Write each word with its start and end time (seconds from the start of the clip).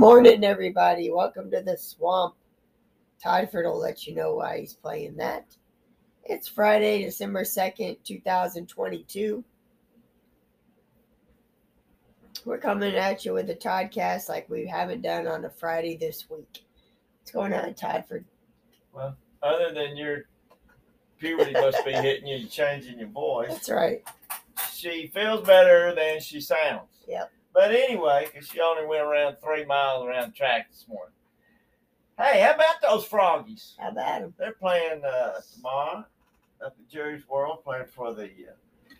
Morning, 0.00 0.44
everybody. 0.44 1.10
Welcome 1.10 1.50
to 1.50 1.60
the 1.60 1.76
swamp. 1.76 2.34
Todford 3.22 3.66
will 3.66 3.78
let 3.78 4.06
you 4.06 4.14
know 4.14 4.34
why 4.34 4.60
he's 4.60 4.72
playing 4.72 5.14
that. 5.18 5.44
It's 6.24 6.48
Friday, 6.48 7.04
December 7.04 7.42
2nd, 7.42 7.98
2022. 8.02 9.44
We're 12.46 12.56
coming 12.56 12.94
at 12.94 13.26
you 13.26 13.34
with 13.34 13.50
a 13.50 13.54
Toddcast 13.54 14.30
like 14.30 14.48
we 14.48 14.66
haven't 14.66 15.02
done 15.02 15.26
on 15.26 15.44
a 15.44 15.50
Friday 15.50 15.98
this 15.98 16.30
week. 16.30 16.64
What's 17.18 17.30
going 17.30 17.52
on, 17.52 17.74
Todford? 17.74 18.24
Well, 18.94 19.14
other 19.42 19.74
than 19.74 19.98
your 19.98 20.24
puberty 21.18 21.52
must 21.52 21.84
be 21.84 21.92
hitting 21.92 22.26
you, 22.26 22.46
changing 22.46 23.00
your 23.00 23.08
voice, 23.08 23.50
That's 23.50 23.68
right. 23.68 24.02
she 24.72 25.10
feels 25.12 25.46
better 25.46 25.94
than 25.94 26.20
she 26.20 26.40
sounds. 26.40 26.88
Yep. 27.06 27.30
But 27.52 27.72
anyway, 27.72 28.28
because 28.32 28.48
she 28.48 28.60
only 28.60 28.86
went 28.86 29.02
around 29.02 29.36
three 29.42 29.64
miles 29.64 30.06
around 30.06 30.30
the 30.30 30.36
track 30.36 30.70
this 30.70 30.86
morning. 30.88 31.14
Hey, 32.18 32.40
how 32.40 32.54
about 32.54 32.80
those 32.82 33.06
froggies? 33.06 33.74
How 33.78 33.90
about 33.90 34.20
them? 34.20 34.34
They're 34.38 34.52
playing 34.52 35.02
uh, 35.04 35.40
tomorrow 35.54 36.04
up 36.64 36.76
at 36.78 36.88
Jerry's 36.88 37.26
World, 37.28 37.64
playing 37.64 37.86
for 37.86 38.14
the, 38.14 38.24
uh, 38.24 38.92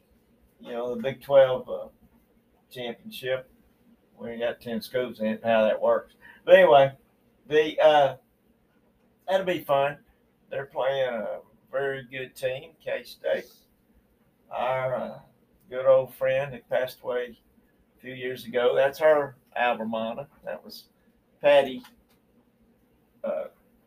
you 0.61 0.73
know, 0.73 0.95
the 0.95 1.03
Big 1.03 1.23
12 1.23 1.69
uh, 1.69 1.89
championship. 2.71 3.51
We 4.19 4.39
got 4.39 4.61
10 4.61 4.81
schools 4.81 5.21
in 5.21 5.27
it, 5.27 5.41
how 5.45 5.65
that 5.65 5.81
works. 5.81 6.15
But 6.45 6.55
anyway, 6.57 6.93
the 7.49 7.79
uh, 7.81 8.17
that'll 9.29 9.47
be 9.47 9.61
fun. 9.61 9.99
They're 10.51 10.67
playing 10.67 11.09
a 11.09 11.39
very 11.71 12.07
good 12.11 12.35
team, 12.35 12.73
K 12.85 13.03
State. 13.05 13.47
Our 14.51 14.95
uh, 14.95 15.19
good 15.69 15.87
old 15.87 16.15
friend 16.15 16.53
that 16.53 16.69
passed 16.69 16.99
away 17.03 17.39
few 18.01 18.15
years 18.15 18.45
ago, 18.47 18.75
that's 18.75 18.99
her 18.99 19.37
alma 19.57 19.85
mater. 19.85 20.27
That 20.45 20.65
was 20.65 20.85
Patty 21.41 21.83
uh, 23.25 23.45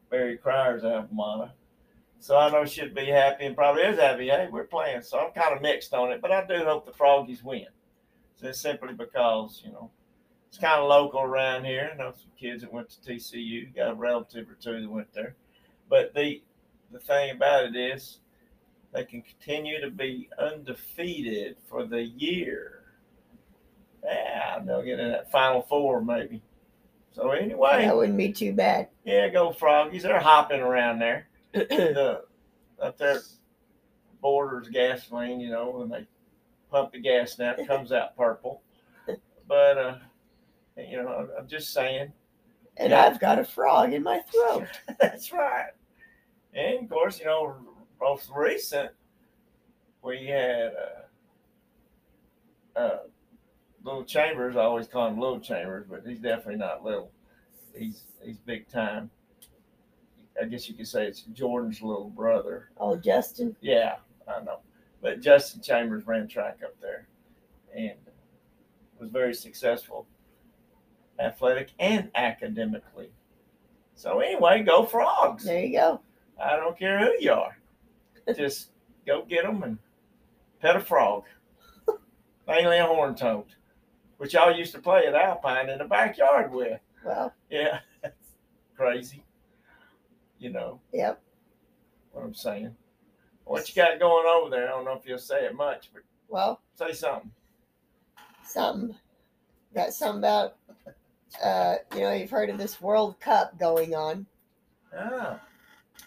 Barry 0.10 0.38
Cryer's 0.38 0.84
alma 0.84 1.08
mater. 1.12 1.52
So 2.20 2.38
I 2.38 2.50
know 2.50 2.66
she'd 2.66 2.96
be 2.96 3.08
happy 3.08 3.46
and 3.46 3.56
probably 3.56 3.84
is 3.84 4.00
happy. 4.00 4.30
Hey, 4.30 4.48
we're 4.52 4.64
playing. 4.64 5.02
So 5.02 5.20
I'm 5.20 5.32
kind 5.32 5.56
of 5.56 5.62
mixed 5.62 5.94
on 5.94 6.12
it, 6.12 6.22
but 6.22 6.32
I 6.32 6.46
do 6.46 6.64
hope 6.64 6.86
the 6.86 6.92
Froggies 6.94 7.44
win. 7.44 7.66
It's 8.42 8.60
simply 8.60 8.94
because, 8.94 9.62
you 9.66 9.72
know, 9.72 9.90
it's 10.50 10.58
kind 10.58 10.82
of 10.82 10.90
local 10.90 11.22
around 11.22 11.66
here. 11.66 11.92
I 11.94 11.98
know 11.98 12.12
some 12.12 12.32
kids 12.40 12.62
that 12.62 12.72
went 12.72 12.90
to 12.90 13.12
TCU, 13.12 13.74
got 13.76 13.92
a 13.92 13.96
relative 13.96 14.50
or 14.50 14.56
two 14.56 14.82
that 14.82 14.90
went 14.90 15.14
there. 15.14 15.36
But 15.90 16.14
the 16.14 16.42
the 16.92 17.00
thing 17.00 17.32
about 17.32 17.66
it 17.66 17.76
is 17.76 18.20
they 18.94 19.04
can 19.04 19.24
continue 19.24 19.82
to 19.82 19.90
be 19.90 20.30
undefeated 20.38 21.58
for 21.68 21.86
the 21.86 22.04
year. 22.04 22.83
Yeah, 24.06 24.60
they'll 24.66 24.82
get 24.84 25.00
in 25.00 25.12
that 25.12 25.32
final 25.32 25.62
four 25.64 26.02
maybe. 26.04 26.42
So 27.14 27.30
anyway, 27.32 27.86
That 27.86 27.96
wouldn't 27.96 28.18
be 28.18 28.32
too 28.34 28.54
bad. 28.54 28.88
yeah, 29.06 29.30
go 29.30 29.52
froggies. 29.54 30.02
They're 30.02 30.20
hopping 30.20 30.62
around 30.62 31.00
there. 31.00 31.28
the, 31.54 32.24
up 32.82 32.98
there 32.98 33.22
borders 34.22 34.68
gasoline, 34.70 35.40
you 35.40 35.50
know, 35.52 35.70
when 35.70 35.90
they 35.90 36.08
pump 36.72 36.92
the 36.94 37.00
gas 37.00 37.38
now, 37.38 37.52
it 37.58 37.68
comes 37.68 37.92
out 37.92 38.18
purple. 38.18 38.64
But 39.48 39.78
uh, 39.78 39.96
you 40.78 40.98
know, 41.02 41.08
I'm- 41.10 41.30
I'm 41.38 41.48
just 41.48 41.72
saying. 41.74 42.12
and 42.78 42.94
I've 42.94 43.20
got 43.20 43.38
a 43.38 43.44
frog 43.44 43.94
in 43.94 44.02
my 44.02 44.20
throat. 44.32 44.68
That's 45.00 45.32
right. 45.32 45.70
And 46.56 46.86
of 46.86 46.90
course, 46.90 47.20
you 47.20 47.26
know, 47.26 47.56
most 48.02 48.30
recent, 48.36 48.90
we 50.02 50.26
had 50.26 50.74
uh, 52.76 52.80
uh, 52.80 52.98
Little 53.84 54.04
Chambers. 54.04 54.56
I 54.56 54.62
always 54.62 54.88
call 54.88 55.08
him 55.08 55.20
Little 55.20 55.40
Chambers, 55.40 55.86
but 55.90 56.04
he's 56.06 56.20
definitely 56.20 56.56
not 56.56 56.84
little. 56.84 57.12
He's 57.76 58.04
he's 58.24 58.38
big 58.38 58.68
time. 58.70 59.10
I 60.42 60.46
guess 60.46 60.68
you 60.68 60.76
could 60.76 60.88
say 60.88 61.06
it's 61.06 61.22
Jordan's 61.22 61.82
little 61.82 62.10
brother. 62.10 62.70
Oh, 62.78 62.96
Justin. 62.96 63.56
Yeah, 63.62 63.98
I 64.28 64.44
know. 64.44 64.60
But 65.02 65.22
Justin 65.22 65.62
Chambers 65.62 66.08
ran 66.08 66.28
track 66.28 66.60
up 66.64 66.80
there 66.82 67.08
and 67.76 67.94
was 69.00 69.10
very 69.10 69.34
successful, 69.34 70.08
athletic 71.20 71.72
and 71.78 72.10
academically. 72.16 73.12
So 73.96 74.20
anyway, 74.20 74.64
go 74.64 74.86
frogs. 74.86 75.44
There 75.44 75.64
you 75.64 75.74
go. 75.74 76.02
I 76.42 76.56
don't 76.56 76.78
care 76.78 77.00
who 77.00 77.14
you 77.20 77.34
are. 77.34 77.58
Just 78.36 78.70
go 79.06 79.24
get 79.24 79.44
them 79.44 79.62
and 79.64 79.78
pet 80.62 80.76
a 80.76 80.80
frog. 80.80 81.24
Mainly 82.48 82.78
a 82.78 82.86
horn 82.86 83.16
toad, 83.16 83.46
which 84.24 84.36
y'all 84.36 84.56
used 84.56 84.72
to 84.74 84.80
play 84.80 85.06
at 85.06 85.14
Alpine 85.16 85.68
in 85.70 85.80
the 85.80 85.84
backyard 85.84 86.50
with. 86.54 86.80
Well, 87.04 87.34
Yeah, 87.50 87.80
crazy. 88.78 89.22
You 90.40 90.50
know 90.50 90.80
yep. 90.94 91.22
what 92.14 92.24
I'm 92.24 92.34
saying. 92.34 92.74
What 93.44 93.68
you 93.68 93.76
got 93.76 94.00
going 94.00 94.26
over 94.26 94.50
there? 94.50 94.68
I 94.70 94.72
don't 94.72 94.86
know 94.86 94.94
if 94.94 95.06
you'll 95.06 95.18
say 95.18 95.44
it 95.44 95.56
much, 95.56 95.90
but 95.94 96.04
Well, 96.30 96.62
say 96.74 96.94
something. 96.94 97.32
something. 98.46 98.96
Got 99.76 99.92
something 99.94 100.20
about, 100.20 100.56
uh, 101.44 101.76
you 101.94 102.00
know, 102.04 102.14
you've 102.14 102.30
heard 102.30 102.50
of 102.50 102.58
this 102.58 102.80
World 102.80 103.20
Cup 103.20 103.60
going 103.60 103.94
on. 103.94 104.26
Ah, 104.98 105.42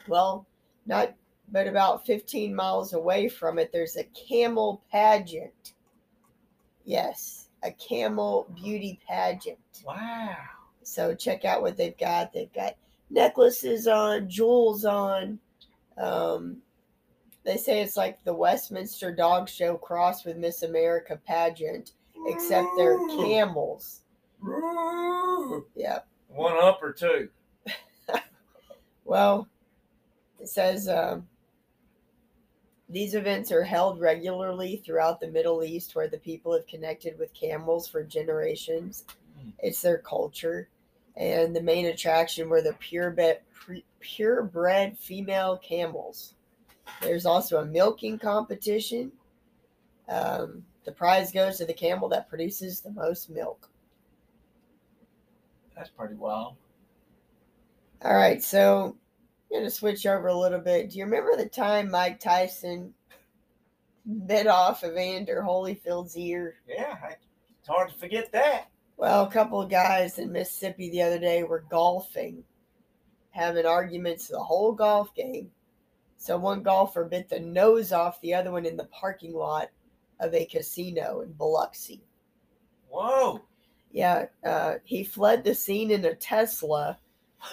Well, 0.08 0.46
not, 0.86 1.12
but 1.52 1.66
about 1.66 2.06
15 2.06 2.54
miles 2.54 2.94
away 2.94 3.28
from 3.28 3.58
it, 3.58 3.72
there's 3.72 3.96
a 3.98 4.04
camel 4.04 4.82
pageant. 4.90 5.74
Yes, 6.86 7.45
a 7.66 7.72
camel 7.72 8.46
beauty 8.54 9.00
pageant. 9.06 9.58
wow. 9.84 10.36
So 10.82 11.14
check 11.14 11.44
out 11.44 11.62
what 11.62 11.76
they've 11.76 11.98
got. 11.98 12.32
They've 12.32 12.52
got 12.52 12.76
necklaces 13.10 13.88
on, 13.88 14.28
jewels 14.28 14.84
on. 14.84 15.38
Um, 15.98 16.58
they 17.44 17.56
say 17.56 17.80
it's 17.82 17.96
like 17.96 18.22
the 18.24 18.34
Westminster 18.34 19.12
Dog 19.14 19.48
Show 19.48 19.76
crossed 19.76 20.24
with 20.26 20.36
Miss 20.36 20.62
America 20.62 21.20
pageant, 21.26 21.92
except 22.26 22.68
they're 22.76 22.98
camels. 23.08 24.02
Yep. 25.74 26.06
One 26.28 26.56
up 26.62 26.82
or 26.82 26.92
two. 26.92 27.28
Well, 29.06 29.46
it 30.40 30.48
says 30.48 30.88
um, 30.88 31.28
these 32.88 33.14
events 33.14 33.50
are 33.50 33.64
held 33.64 34.00
regularly 34.00 34.82
throughout 34.84 35.20
the 35.20 35.28
Middle 35.28 35.64
East 35.64 35.94
where 35.94 36.08
the 36.08 36.18
people 36.18 36.52
have 36.52 36.66
connected 36.66 37.18
with 37.18 37.34
camels 37.34 37.88
for 37.88 38.04
generations. 38.04 39.04
Hmm. 39.40 39.50
It's 39.58 39.82
their 39.82 39.98
culture. 39.98 40.68
And 41.16 41.56
the 41.56 41.62
main 41.62 41.86
attraction 41.86 42.48
were 42.48 42.62
the 42.62 42.74
purebred, 42.74 43.38
purebred 44.00 44.98
female 44.98 45.56
camels. 45.58 46.34
There's 47.00 47.26
also 47.26 47.58
a 47.58 47.64
milking 47.64 48.18
competition. 48.18 49.10
Um, 50.08 50.64
the 50.84 50.92
prize 50.92 51.32
goes 51.32 51.58
to 51.58 51.66
the 51.66 51.74
camel 51.74 52.08
that 52.10 52.28
produces 52.28 52.80
the 52.80 52.92
most 52.92 53.30
milk. 53.30 53.68
That's 55.74 55.90
pretty 55.90 56.14
wild. 56.14 56.54
All 58.02 58.14
right, 58.14 58.42
so 58.42 58.96
I'm 59.52 59.58
gonna 59.60 59.70
switch 59.70 60.06
over 60.06 60.28
a 60.28 60.34
little 60.38 60.60
bit. 60.60 60.90
Do 60.90 60.98
you 60.98 61.04
remember 61.04 61.36
the 61.36 61.48
time 61.48 61.90
Mike 61.90 62.20
Tyson 62.20 62.92
bit 64.26 64.46
off 64.46 64.84
Evander 64.84 65.42
Holyfield's 65.42 66.16
ear? 66.16 66.56
Yeah, 66.68 66.96
I- 67.02 67.16
it's 67.58 67.68
hard 67.68 67.88
to 67.90 67.94
forget 67.96 68.30
that. 68.32 68.68
Well, 68.96 69.24
a 69.24 69.30
couple 69.30 69.60
of 69.60 69.68
guys 69.70 70.18
in 70.18 70.32
Mississippi 70.32 70.90
the 70.90 71.02
other 71.02 71.18
day 71.18 71.42
were 71.42 71.64
golfing, 71.68 72.44
having 73.30 73.66
arguments 73.66 74.28
the 74.28 74.38
whole 74.42 74.72
golf 74.72 75.14
game. 75.14 75.50
So 76.16 76.36
one 76.38 76.62
golfer 76.62 77.04
bit 77.04 77.28
the 77.28 77.40
nose 77.40 77.92
off 77.92 78.20
the 78.20 78.34
other 78.34 78.50
one 78.50 78.64
in 78.64 78.76
the 78.76 78.84
parking 78.86 79.34
lot 79.34 79.68
of 80.20 80.32
a 80.32 80.46
casino 80.46 81.20
in 81.20 81.32
Biloxi. 81.32 82.02
Whoa. 82.88 83.42
Yeah, 83.90 84.26
uh, 84.44 84.76
he 84.84 85.04
fled 85.04 85.44
the 85.44 85.54
scene 85.54 85.90
in 85.90 86.04
a 86.04 86.14
Tesla, 86.14 86.98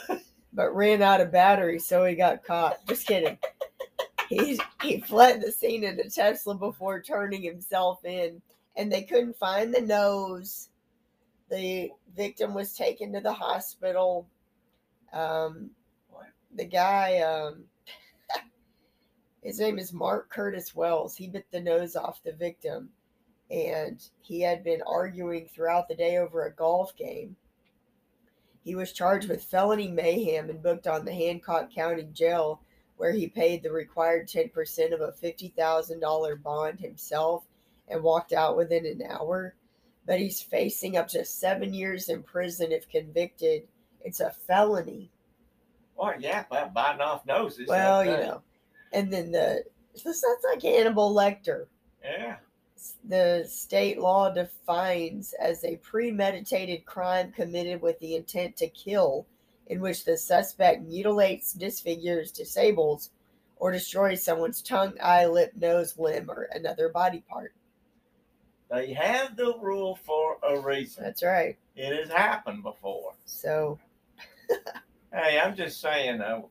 but 0.54 0.76
ran 0.76 1.02
out 1.02 1.22
of 1.22 1.32
battery, 1.32 1.80
so 1.80 2.06
he 2.06 2.16
got 2.16 2.44
caught. 2.44 2.86
Just 2.88 3.08
kidding. 3.08 3.38
He 4.30 4.60
he 4.82 5.02
fled 5.02 5.42
the 5.42 5.52
scene 5.52 5.84
in 5.84 6.00
a 6.00 6.10
Tesla 6.10 6.56
before 6.56 7.02
turning 7.02 7.42
himself 7.42 8.04
in, 8.06 8.42
and 8.76 8.92
they 8.92 9.04
couldn't 9.04 9.38
find 9.38 9.74
the 9.74 9.82
nose. 9.82 10.70
The 11.50 11.92
victim 12.16 12.54
was 12.54 12.76
taken 12.76 13.14
to 13.14 13.20
the 13.20 13.34
hospital. 13.34 14.28
Um, 15.12 15.70
the 16.56 16.66
guy, 16.66 17.20
um, 17.20 17.66
his 19.44 19.60
name 19.60 19.78
is 19.78 19.94
Mark 19.94 20.30
Curtis 20.30 20.76
Wells. 20.76 21.16
He 21.16 21.28
bit 21.28 21.46
the 21.52 21.60
nose 21.60 21.96
off 21.96 22.24
the 22.24 22.34
victim 22.34 22.90
and 23.54 24.02
he 24.22 24.42
had 24.42 24.64
been 24.64 24.82
arguing 24.88 25.48
throughout 25.48 25.88
the 25.88 25.96
day 25.96 26.18
over 26.18 26.46
a 26.46 26.54
golf 26.54 26.96
game. 26.98 27.36
He 28.64 28.76
was 28.76 28.94
charged 28.94 29.30
with 29.30 29.44
felony 29.44 29.90
mayhem 29.90 30.50
and 30.50 30.64
booked 30.64 30.88
on 30.88 31.06
the 31.06 31.14
Hancock 31.14 31.72
County 31.74 32.08
Jail, 32.14 32.62
where 32.98 33.12
he 33.12 33.28
paid 33.28 33.62
the 33.62 33.72
required 33.72 34.28
10% 34.28 34.94
of 34.94 35.02
a 35.02 35.12
$50,000 35.12 36.42
bond 36.44 36.80
himself 36.80 37.46
and 37.90 38.02
walked 38.02 38.32
out 38.32 38.56
within 38.56 38.86
an 38.86 39.02
hour. 39.10 39.56
but 40.06 40.20
he's 40.20 40.42
facing 40.42 40.98
up 40.98 41.08
to 41.08 41.24
seven 41.24 41.74
years 41.74 42.10
in 42.10 42.24
prison 42.24 42.72
if 42.72 42.90
convicted. 42.90 43.64
It's 44.02 44.20
a 44.20 44.32
felony. 44.32 45.10
Well, 45.96 46.16
yeah, 46.20 46.44
well, 46.52 46.70
biting 46.74 47.02
off 47.02 47.26
noses. 47.26 47.68
Well, 47.68 48.04
you 48.04 48.12
know. 48.12 48.42
And 48.92 49.12
then 49.12 49.32
the 49.32 49.64
this 49.94 50.04
that's 50.04 50.44
like 50.44 50.62
Hannibal 50.62 51.14
Lecter. 51.14 51.68
Yeah. 52.04 52.38
The 53.04 53.46
state 53.48 54.00
law 54.00 54.30
defines 54.32 55.34
as 55.34 55.64
a 55.64 55.78
premeditated 55.78 56.86
crime 56.86 57.32
committed 57.32 57.82
with 57.82 58.00
the 58.00 58.16
intent 58.16 58.58
to 58.58 58.68
kill, 58.68 59.28
in 59.68 59.82
which 59.82 60.06
the 60.06 60.18
suspect 60.18 60.84
mutilates, 60.84 61.54
disfigures, 61.54 62.32
disables, 62.32 63.12
or 63.58 63.72
destroys 63.72 64.24
someone's 64.24 64.62
tongue, 64.62 64.94
eye, 65.02 65.26
lip, 65.26 65.54
nose, 65.56 65.98
limb, 65.98 66.30
or 66.30 66.50
another 66.54 66.90
body 66.90 67.24
part. 67.30 67.54
They 68.70 68.94
have 68.94 69.36
the 69.36 69.58
rule 69.62 69.96
for 69.96 70.38
a 70.44 70.60
reason. 70.60 71.04
That's 71.04 71.24
right. 71.24 71.58
It 71.76 71.96
has 71.98 72.10
happened 72.10 72.64
before. 72.64 73.14
So 73.26 73.80
Hey, 75.14 75.40
I'm 75.40 75.56
just 75.56 75.80
saying, 75.80 76.22
uh, 76.22 76.42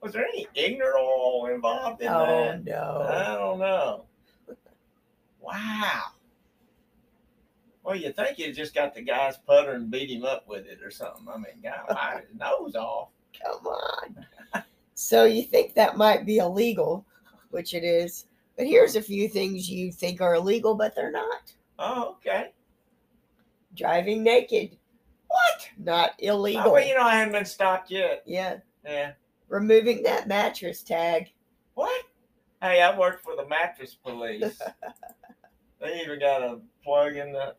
was 0.00 0.14
there 0.14 0.26
any 0.26 0.48
ignorant 0.54 1.52
involved 1.54 2.00
in 2.00 2.08
oh 2.08 2.26
that? 2.26 2.64
no. 2.64 3.06
I 3.06 3.34
don't 3.34 3.58
know. 3.58 4.05
Wow. 5.46 6.02
Well, 7.84 7.94
you 7.96 8.12
think 8.12 8.38
you 8.38 8.52
just 8.52 8.74
got 8.74 8.94
the 8.94 9.02
guy's 9.02 9.36
putter 9.36 9.72
and 9.72 9.90
beat 9.90 10.10
him 10.10 10.24
up 10.24 10.48
with 10.48 10.66
it 10.66 10.80
or 10.82 10.90
something. 10.90 11.26
I 11.32 11.36
mean, 11.36 11.60
God, 11.62 11.86
bite 11.88 12.24
his 12.28 12.38
nose 12.38 12.74
off. 12.74 13.08
Come 13.44 13.66
on. 13.66 14.64
so 14.94 15.24
you 15.24 15.42
think 15.44 15.74
that 15.74 15.96
might 15.96 16.26
be 16.26 16.38
illegal, 16.38 17.04
which 17.50 17.74
it 17.74 17.84
is. 17.84 18.26
But 18.56 18.66
here's 18.66 18.96
a 18.96 19.02
few 19.02 19.28
things 19.28 19.70
you 19.70 19.92
think 19.92 20.20
are 20.20 20.34
illegal, 20.34 20.74
but 20.74 20.94
they're 20.96 21.12
not. 21.12 21.52
Oh, 21.78 22.16
okay. 22.16 22.52
Driving 23.74 24.22
naked, 24.24 24.76
What? 25.28 25.68
not 25.78 26.10
Oh, 26.22 26.26
illegal. 26.36 26.72
well, 26.72 26.84
you 26.86 26.94
know, 26.94 27.02
I 27.02 27.16
haven't 27.16 27.34
been 27.34 27.44
stopped 27.44 27.90
yet. 27.90 28.22
yeah. 28.26 28.56
Yeah. 28.84 29.12
Removing 29.48 30.02
that 30.04 30.26
mattress 30.26 30.82
tag. 30.82 31.30
What? 31.74 32.02
Hey, 32.62 32.80
I 32.80 32.96
work 32.98 33.22
for 33.22 33.36
the 33.36 33.46
mattress 33.46 33.94
police. 33.94 34.60
they 35.80 36.00
even 36.00 36.18
got 36.18 36.42
a 36.42 36.60
plug 36.82 37.16
in 37.16 37.32
the 37.32 37.54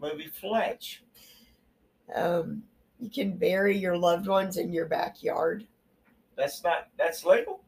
movie 0.00 0.28
Fletch. 0.28 1.02
Um, 2.14 2.62
you 2.98 3.10
can 3.10 3.36
bury 3.36 3.76
your 3.76 3.96
loved 3.96 4.26
ones 4.26 4.56
in 4.56 4.72
your 4.72 4.86
backyard. 4.86 5.66
That's 6.36 6.62
not, 6.64 6.88
that's 6.98 7.24
legal? 7.24 7.62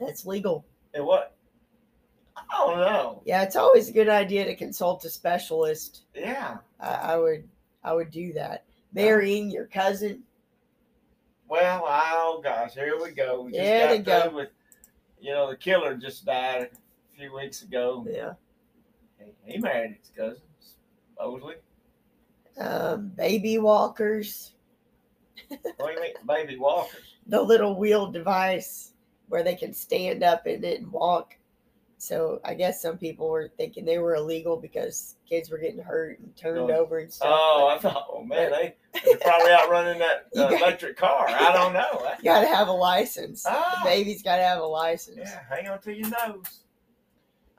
That's 0.00 0.26
legal. 0.26 0.64
And 0.94 1.04
what? 1.04 1.34
I 2.36 2.44
don't 2.66 2.80
know. 2.80 3.22
Yeah, 3.24 3.42
it's 3.42 3.56
always 3.56 3.88
a 3.88 3.92
good 3.92 4.08
idea 4.08 4.44
to 4.44 4.54
consult 4.54 5.04
a 5.04 5.10
specialist. 5.10 6.02
Yeah. 6.14 6.58
I, 6.80 6.94
I 6.94 7.16
would, 7.16 7.48
I 7.84 7.92
would 7.92 8.10
do 8.10 8.32
that. 8.34 8.64
Burying 8.92 9.50
your 9.50 9.66
cousin. 9.66 10.22
Well, 11.48 11.84
oh 11.86 12.40
gosh, 12.42 12.74
here 12.74 13.00
we 13.00 13.12
go. 13.12 13.42
We 13.42 13.52
just 13.52 13.62
There 13.62 13.98
got 13.98 14.30
go. 14.30 14.36
with, 14.36 14.48
you 15.20 15.32
know, 15.32 15.48
the 15.48 15.56
killer 15.56 15.94
just 15.94 16.24
died 16.24 16.70
a 17.14 17.18
few 17.18 17.34
weeks 17.34 17.62
ago. 17.62 18.06
Yeah. 18.10 18.32
He, 19.44 19.58
married 19.58 19.96
his 20.00 20.10
cousin, 20.16 20.42
supposedly. 21.16 21.54
Um, 22.58 23.08
baby 23.16 23.58
walkers. 23.58 24.52
What 25.48 25.62
do 25.78 25.92
you 25.92 26.00
mean, 26.00 26.12
baby 26.26 26.56
walkers? 26.56 27.02
the 27.26 27.40
little 27.42 27.76
wheel 27.78 28.10
device 28.10 28.92
where 29.28 29.42
they 29.42 29.54
can 29.54 29.72
stand 29.74 30.22
up 30.22 30.46
in 30.46 30.64
it 30.64 30.80
and 30.80 30.90
walk. 30.90 31.36
So 31.98 32.40
I 32.44 32.54
guess 32.54 32.80
some 32.82 32.98
people 32.98 33.28
were 33.30 33.50
thinking 33.56 33.84
they 33.84 33.98
were 33.98 34.14
illegal 34.16 34.56
because 34.58 35.16
kids 35.28 35.50
were 35.50 35.56
getting 35.58 35.80
hurt 35.82 36.18
and 36.20 36.34
turned 36.36 36.70
Oh. 36.70 36.76
over 36.76 36.98
and 36.98 37.12
stuff. 37.12 37.28
Oh, 37.30 37.72
I 37.74 37.78
thought, 37.78 38.06
oh 38.12 38.22
man, 38.22 38.50
they, 38.52 38.74
they're 39.04 39.16
probably 39.18 39.50
out 39.52 39.70
running 39.70 39.98
that 39.98 40.26
uh, 40.36 40.50
got- 40.50 40.60
electric 40.60 40.96
car. 40.96 41.26
I 41.28 41.52
don't 41.52 41.72
know. 41.72 42.06
you 42.18 42.24
gotta 42.24 42.46
have 42.48 42.68
a 42.68 42.72
license. 42.72 43.44
Ah. 43.48 43.80
The 43.82 43.88
baby's 43.90 44.22
gotta 44.22 44.42
have 44.42 44.58
a 44.60 44.66
license. 44.66 45.18
Yeah, 45.20 45.40
hang 45.48 45.68
on 45.68 45.80
to 45.82 45.92
your 45.94 46.08
nose. 46.10 46.60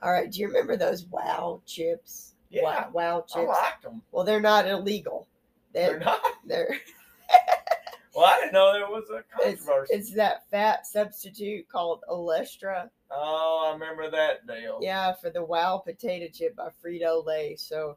All 0.02 0.12
right. 0.12 0.32
Do 0.32 0.40
you 0.40 0.48
remember 0.48 0.78
those 0.78 1.06
wow 1.06 1.62
chips? 1.66 2.36
Yeah, 2.50 2.64
Wow, 2.64 2.90
wow 2.94 3.18
I 3.18 3.40
chips. 3.40 3.48
liked 3.48 3.84
them. 3.84 4.02
Well, 4.12 4.24
they're 4.24 4.40
not 4.40 4.68
illegal. 4.68 5.28
They're 5.74 5.92
They're, 5.92 6.00
not. 6.00 6.22
they're 6.46 6.76
Well, 8.16 8.26
I 8.26 8.40
didn't 8.40 8.54
know 8.54 8.74
there 8.74 8.90
was 8.90 9.04
a 9.12 9.18
it's, 9.48 9.64
controversy. 9.64 9.94
it's 9.94 10.12
that 10.16 10.50
fat 10.50 10.88
substitute 10.88 11.70
called 11.70 12.04
Olestra. 12.10 12.90
oh, 13.12 13.66
I 13.70 13.74
remember 13.74 14.10
that 14.10 14.48
deal. 14.48 14.80
Yeah, 14.82 15.14
for 15.14 15.30
the 15.30 15.44
Wow 15.44 15.78
potato 15.78 16.26
chip 16.34 16.56
by 16.56 16.70
Frito 16.84 17.24
Lay. 17.24 17.56
So 17.58 17.96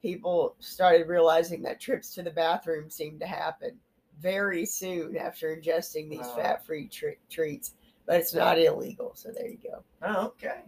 people 0.00 0.56
started 0.58 1.06
realizing 1.06 1.62
that 1.62 1.78
trips 1.80 2.12
to 2.14 2.22
the 2.24 2.30
bathroom 2.32 2.90
seemed 2.90 3.20
to 3.20 3.26
happen 3.26 3.78
very 4.20 4.66
soon 4.66 5.16
after 5.16 5.54
ingesting 5.54 6.10
these 6.10 6.20
oh. 6.24 6.28
Wow. 6.30 6.42
fat 6.42 6.66
free 6.66 6.88
tre- 6.88 7.18
treats. 7.30 7.74
But 8.04 8.16
it's 8.16 8.34
not 8.34 8.58
illegal. 8.58 9.12
So 9.14 9.30
there 9.30 9.46
you 9.46 9.58
go. 9.62 9.84
Oh, 10.02 10.26
okay. 10.26 10.62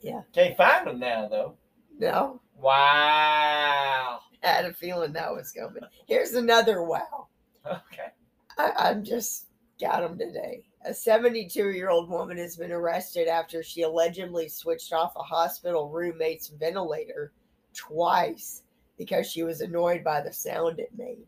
Yeah. 0.00 0.22
Can't 0.32 0.56
find 0.56 0.86
them 0.86 0.98
now, 0.98 1.28
though. 1.28 1.54
No, 1.98 2.40
Wow. 2.60 4.20
I 4.42 4.46
had 4.46 4.64
a 4.64 4.72
feeling 4.72 5.12
that 5.14 5.32
was 5.32 5.52
coming. 5.52 5.82
Here's 6.06 6.34
another 6.34 6.82
wow. 6.82 7.28
Okay. 7.66 8.08
I, 8.58 8.72
I'm 8.76 9.04
just 9.04 9.46
got 9.80 10.00
them 10.00 10.18
today. 10.18 10.62
A 10.84 10.94
72 10.94 11.70
year 11.70 11.90
old 11.90 12.08
woman 12.08 12.38
has 12.38 12.56
been 12.56 12.72
arrested 12.72 13.28
after 13.28 13.62
she 13.62 13.82
allegedly 13.82 14.48
switched 14.48 14.92
off 14.92 15.12
a 15.16 15.22
hospital 15.22 15.90
roommate's 15.90 16.48
ventilator 16.48 17.32
twice 17.74 18.62
because 18.96 19.30
she 19.30 19.42
was 19.42 19.60
annoyed 19.60 20.02
by 20.04 20.20
the 20.20 20.32
sound 20.32 20.78
it 20.80 20.90
made. 20.96 21.26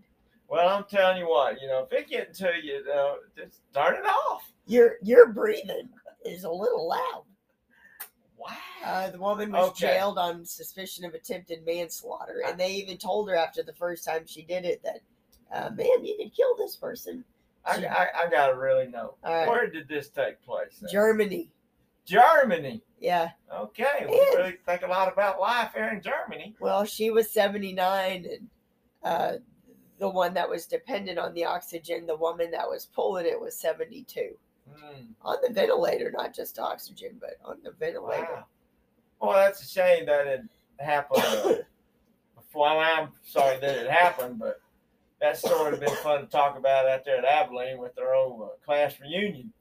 Well, 0.49 0.69
I'm 0.69 0.85
telling 0.85 1.19
you 1.19 1.29
what, 1.29 1.61
you 1.61 1.69
know, 1.69 1.87
if 1.91 1.93
it 1.99 2.09
getting 2.11 2.35
to 2.35 2.53
you, 2.63 2.85
uh, 2.95 3.15
just 3.37 3.61
turn 3.75 3.95
it 3.95 4.07
off. 4.07 4.51
Your 4.67 4.97
your 5.03 5.33
breathing 5.33 5.89
is 6.27 6.45
a 6.45 6.51
little 6.51 6.89
loud. 6.89 7.25
Wow. 8.47 8.57
Uh, 8.85 9.11
the 9.11 9.19
woman 9.19 9.53
was 9.53 9.71
Okay. 9.71 9.87
jailed 9.87 10.19
on 10.19 10.45
suspicion 10.45 11.05
of 11.05 11.15
attempted 11.15 11.65
manslaughter, 11.65 12.43
and 12.47 12.59
they 12.59 12.73
even 12.73 12.99
told 12.99 13.29
her 13.29 13.37
after 13.37 13.63
the 13.63 13.73
first 13.73 14.05
time 14.05 14.27
she 14.27 14.43
did 14.43 14.65
it 14.65 14.83
that, 14.83 15.01
uh, 15.53 15.71
"Man, 15.71 16.05
you 16.05 16.17
could 16.17 16.35
kill 16.35 16.57
this 16.57 16.77
person." 16.77 17.25
I, 17.65 17.85
I, 17.87 18.09
I 18.25 18.29
gotta 18.29 18.57
really 18.57 18.89
know. 18.89 19.15
Right. 19.23 19.47
Where 19.49 19.69
did 19.71 19.87
this 19.87 20.09
take 20.09 20.43
place? 20.43 20.79
then? 20.81 20.91
Germany, 20.91 21.49
Germany. 22.05 22.83
yeah. 22.99 23.31
Okay. 23.53 24.07
We 24.09 24.17
Yeah. 24.17 24.37
really 24.37 24.59
think 24.67 24.83
a 24.83 24.89
lot 24.89 25.13
about 25.13 25.39
life 25.41 25.73
here 25.75 25.89
in 25.89 26.03
Germany. 26.03 26.57
Well, 26.59 26.85
she 26.85 27.11
was 27.11 27.31
79, 27.31 28.27
and 28.27 28.49
uh, 29.05 29.37
the 29.99 30.09
one 30.09 30.35
that 30.35 30.49
was 30.49 30.67
dependent 30.67 31.19
on 31.21 31.35
the 31.35 31.45
oxygen, 31.45 32.07
the 32.07 32.17
woman 32.17 32.51
that 32.51 32.69
was 32.69 32.87
pulling 32.87 33.27
it 33.27 33.41
was 33.41 33.57
72 33.57 34.37
Hmm. 34.77 35.03
on 35.23 35.37
the 35.47 35.53
ventilator, 35.53 36.11
not 36.11 36.35
just 36.35 36.59
oxygen, 36.59 37.17
but 37.21 37.37
on 37.45 37.59
the 37.63 37.73
ventilator. 37.73 38.23
Wow. 38.23 38.45
Well, 39.21 39.33
that's 39.33 39.63
a 39.63 39.69
shame 39.69 40.07
that 40.07 40.27
it 40.27 40.43
happened. 40.79 41.23
Uh, 41.25 41.55
before 42.37 42.69
I'm 42.69 43.11
sorry 43.23 43.59
that 43.61 43.77
it 43.85 43.91
happened, 43.91 44.39
but 44.39 44.61
that 45.21 45.39
story 45.39 45.65
would 45.71 45.73
have 45.73 45.81
been 45.81 45.97
fun 46.03 46.21
to 46.23 46.27
talk 46.27 46.59
about 46.59 46.87
out 46.89 47.05
there 47.05 47.19
at 47.19 47.25
Abilene 47.25 47.79
with 47.79 47.95
their 47.95 48.15
old 48.15 48.43
uh, 48.43 48.47
class 48.65 48.99
reunion. 49.01 49.53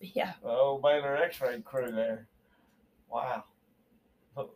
Yeah, 0.00 0.32
The 0.42 0.48
old 0.48 0.82
Baylor 0.82 1.16
X-ray 1.16 1.60
crew 1.60 1.92
there. 1.92 2.26
Wow. 3.08 3.44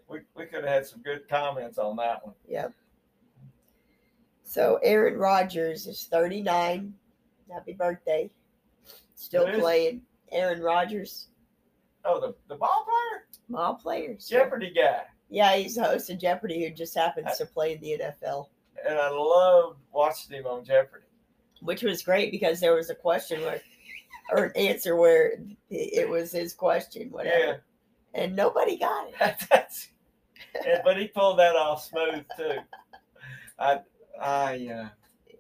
We, 0.08 0.20
we 0.34 0.46
could 0.46 0.64
have 0.64 0.72
had 0.72 0.86
some 0.86 1.02
good 1.02 1.28
comments 1.28 1.78
on 1.78 1.96
that 1.96 2.25
one. 2.25 2.34
yep. 2.48 2.72
So 4.42 4.78
Aaron 4.82 5.18
Rodgers 5.18 5.86
is 5.86 6.08
39. 6.10 6.94
Happy 7.52 7.72
birthday. 7.75 8.30
Still 9.16 9.46
Who 9.46 9.54
is? 9.54 9.61
playing. 9.61 10.02
Aaron 10.32 10.61
Rodgers, 10.62 11.28
Oh, 12.04 12.20
the, 12.20 12.35
the 12.49 12.54
ball 12.56 12.85
player? 12.85 13.25
mall 13.49 13.75
players. 13.75 14.28
Jeopardy 14.28 14.73
guy. 14.73 15.02
Yeah, 15.28 15.56
he's 15.56 15.75
the 15.75 15.82
host 15.85 16.08
of 16.11 16.20
Jeopardy 16.20 16.64
who 16.64 16.70
just 16.75 16.94
happens 16.94 17.37
to 17.38 17.46
play 17.46 17.75
in 17.75 17.80
the 17.80 17.99
NFL. 18.00 18.46
And 18.88 18.96
I 18.99 19.08
loved 19.11 19.78
watching 19.92 20.37
him 20.37 20.46
on 20.46 20.64
Jeopardy. 20.64 21.06
which 21.62 21.82
was 21.82 22.02
great 22.02 22.30
because 22.30 22.61
there 22.61 22.75
was 22.75 22.90
a 22.90 22.94
question 22.94 23.40
where, 23.40 23.61
or 24.30 24.44
an 24.44 24.52
answer 24.56 24.94
where 24.96 25.38
it- 25.70 26.08
was 26.08 26.30
his 26.32 26.52
question, 26.54 27.11
whatever, 27.11 27.64
and 28.14 28.37
nobody 28.37 28.76
got 28.76 29.08
it. 29.08 29.14
That's, 29.50 29.88
but 30.85 30.96
he 30.96 31.08
pulled 31.08 31.38
that 31.40 31.56
off 31.56 31.85
smooth 31.85 32.25
too. 32.37 32.58
I, 33.58 33.80
I, 34.20 34.66
uh, 34.68 34.88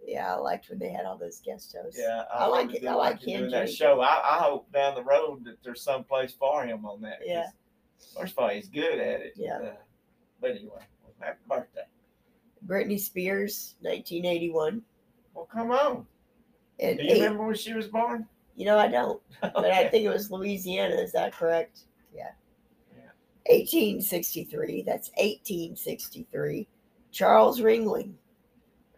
Yeah, 0.06 0.34
I 0.34 0.38
liked 0.38 0.68
when 0.70 0.78
they 0.78 0.90
had 0.90 1.04
all 1.04 1.18
those 1.18 1.40
guest 1.44 1.74
hosts. 1.76 1.98
yeah, 2.00 2.22
I 2.32 2.46
like 2.46 2.72
it. 2.72 2.86
I 2.86 2.94
like 2.94 3.20
him 3.20 3.40
doing 3.40 3.50
that 3.50 3.68
show. 3.70 4.00
I, 4.00 4.36
I 4.36 4.38
hope 4.42 4.72
down 4.72 4.94
the 4.94 5.02
road 5.02 5.44
that 5.44 5.56
there's 5.64 5.82
some 5.82 6.04
place 6.04 6.32
for 6.32 6.64
him 6.64 6.84
on 6.86 7.00
that. 7.02 7.18
Yeah. 7.24 7.46
First 8.16 8.32
of 8.34 8.38
all, 8.38 8.48
he's 8.50 8.68
good 8.68 9.00
at 9.00 9.20
it. 9.20 9.32
Yeah. 9.36 9.58
Uh, 9.58 9.72
but 10.40 10.52
anyway, 10.52 10.82
happy 11.18 11.38
birthday. 11.48 11.82
Britney 12.66 13.00
Spears, 13.00 13.74
1981, 13.80 14.82
Well, 15.34 15.46
come 15.52 15.70
on. 15.72 16.06
and 16.78 16.98
Do 16.98 17.04
you 17.04 17.10
eight, 17.10 17.22
remember 17.22 17.44
when 17.46 17.54
she 17.56 17.72
was 17.74 17.88
born? 17.88 18.26
you 18.54 18.64
know 18.64 18.78
I 18.78 18.88
don't, 18.88 19.20
but 19.40 19.64
I 19.66 19.88
think 19.88 20.04
it 20.04 20.08
was 20.08 20.30
Louisiana. 20.30 20.94
Is 20.94 21.12
that 21.12 21.32
correct? 21.34 21.80
Yeah. 22.14 22.30
Yeah. 22.96 23.10
1863. 23.46 24.82
That's 24.82 25.10
1863. 25.18 26.66
Charles 27.12 27.60
Ringling 27.60 28.12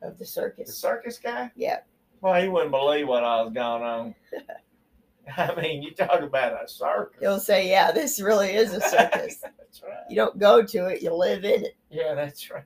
of 0.03 0.19
the 0.19 0.25
circus. 0.25 0.69
The 0.69 0.73
circus. 0.73 1.19
guy? 1.19 1.51
Yeah. 1.57 1.81
Well, 2.21 2.41
he 2.41 2.49
wouldn't 2.49 2.73
believe 2.73 3.07
what 3.09 3.25
I 3.25 3.43
was 3.43 3.53
going 3.53 3.83
on. 3.83 4.15
I 5.37 5.55
mean, 5.61 5.83
you 5.83 5.93
talk 5.93 6.21
about 6.21 6.65
a 6.65 6.69
circus. 6.69 7.21
He'll 7.21 7.41
say, 7.41 7.69
Yeah, 7.69 7.93
this 7.93 8.21
really 8.21 8.51
is 8.51 8.73
a 8.73 8.81
circus. 8.81 9.37
that's 9.43 9.83
right. 9.83 10.05
you 10.09 10.17
don't 10.17 10.39
go 10.39 10.63
to 10.63 10.87
it, 10.87 11.03
you 11.03 11.15
live 11.15 11.45
in 11.45 11.65
it. 11.65 11.77
Yeah, 11.91 12.15
that's 12.15 12.51
right. 12.51 12.65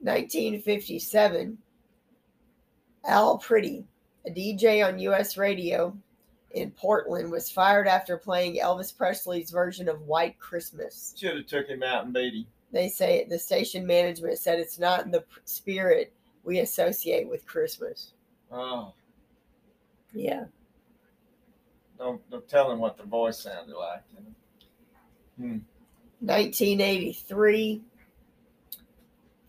1957, 0.00 1.56
Al 3.06 3.38
Priddy, 3.38 3.84
a 4.26 4.30
DJ 4.30 4.86
on 4.86 4.98
U.S. 4.98 5.38
radio 5.38 5.96
in 6.52 6.70
Portland, 6.72 7.30
was 7.30 7.50
fired 7.50 7.88
after 7.88 8.18
playing 8.18 8.56
Elvis 8.56 8.94
Presley's 8.94 9.50
version 9.50 9.88
of 9.88 10.02
White 10.02 10.38
Christmas. 10.38 11.14
Should 11.18 11.36
have 11.38 11.46
took 11.46 11.68
him 11.68 11.82
out 11.82 12.04
and 12.04 12.12
beat 12.12 12.34
him. 12.34 12.46
They 12.74 12.88
say 12.88 13.24
the 13.30 13.38
station 13.38 13.86
management 13.86 14.36
said 14.36 14.58
it's 14.58 14.80
not 14.80 15.04
in 15.04 15.12
the 15.12 15.24
spirit 15.44 16.12
we 16.42 16.58
associate 16.58 17.28
with 17.28 17.46
Christmas. 17.46 18.14
Oh, 18.50 18.92
Yeah. 20.12 20.46
don't, 21.96 22.28
don't 22.30 22.48
tell 22.48 22.72
him 22.72 22.80
what 22.80 22.96
the 22.96 23.04
voice 23.04 23.38
sounded 23.38 23.76
like. 23.76 24.02
know. 25.38 25.60
1983, 26.18 27.80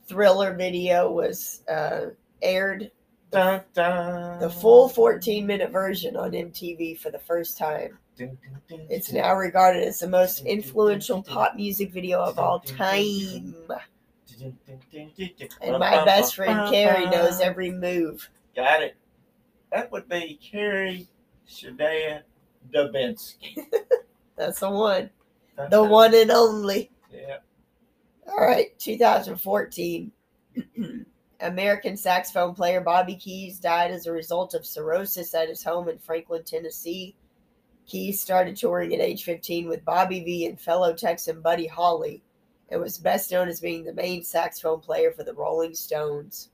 Thriller 0.07 0.53
video 0.53 1.11
was 1.11 1.61
uh, 1.67 2.09
aired, 2.43 2.91
Dun, 3.35 3.61
dun. 3.73 4.39
the 4.39 4.49
full 4.49 4.87
14 4.87 5.45
minute 5.45 5.69
version 5.69 6.15
on 6.15 6.31
MTV 6.31 6.97
for 6.97 7.11
the 7.11 7.19
first 7.19 7.57
time. 7.57 7.97
It's 8.69 9.11
now 9.11 9.35
regarded 9.35 9.83
as 9.83 9.99
the 9.99 10.07
most 10.07 10.45
influential 10.45 11.21
pop 11.21 11.55
music 11.55 11.91
video 11.91 12.21
of 12.21 12.39
all 12.39 12.61
time. 12.61 13.53
And 15.61 15.79
my 15.79 16.05
best 16.05 16.35
friend 16.35 16.71
Carrie 16.71 17.09
knows 17.09 17.41
every 17.41 17.71
move. 17.71 18.29
Got 18.55 18.83
it. 18.83 18.95
That 19.71 19.91
would 19.91 20.07
be 20.07 20.39
Carrie 20.41 21.07
Shadea 21.45 22.21
Dubinsky. 22.73 23.57
That's 24.37 24.61
the 24.61 24.69
one. 24.69 25.09
The 25.69 25.83
one 25.83 26.13
and 26.13 26.31
only. 26.31 26.89
Yeah. 27.13 27.37
All 28.27 28.45
right, 28.45 28.77
2014. 28.79 30.11
American 31.45 31.95
saxophone 31.95 32.55
player 32.55 32.81
Bobby 32.81 33.15
Keys 33.15 33.59
died 33.59 33.91
as 33.91 34.07
a 34.07 34.11
result 34.11 34.53
of 34.53 34.65
cirrhosis 34.65 35.33
at 35.35 35.49
his 35.49 35.63
home 35.63 35.87
in 35.89 35.99
Franklin, 35.99 36.43
Tennessee. 36.43 37.15
Keys 37.85 38.19
started 38.19 38.55
touring 38.55 38.93
at 38.93 38.99
age 38.99 39.23
15 39.23 39.67
with 39.67 39.85
Bobby 39.85 40.23
Vee 40.23 40.47
and 40.47 40.59
fellow 40.59 40.93
Texan 40.93 41.41
Buddy 41.41 41.67
Holly 41.67 42.23
and 42.69 42.81
was 42.81 42.97
best 42.97 43.31
known 43.31 43.47
as 43.47 43.61
being 43.61 43.83
the 43.83 43.93
main 43.93 44.23
saxophone 44.23 44.79
player 44.79 45.11
for 45.11 45.23
the 45.23 45.35
Rolling 45.35 45.75
Stones. 45.75 46.49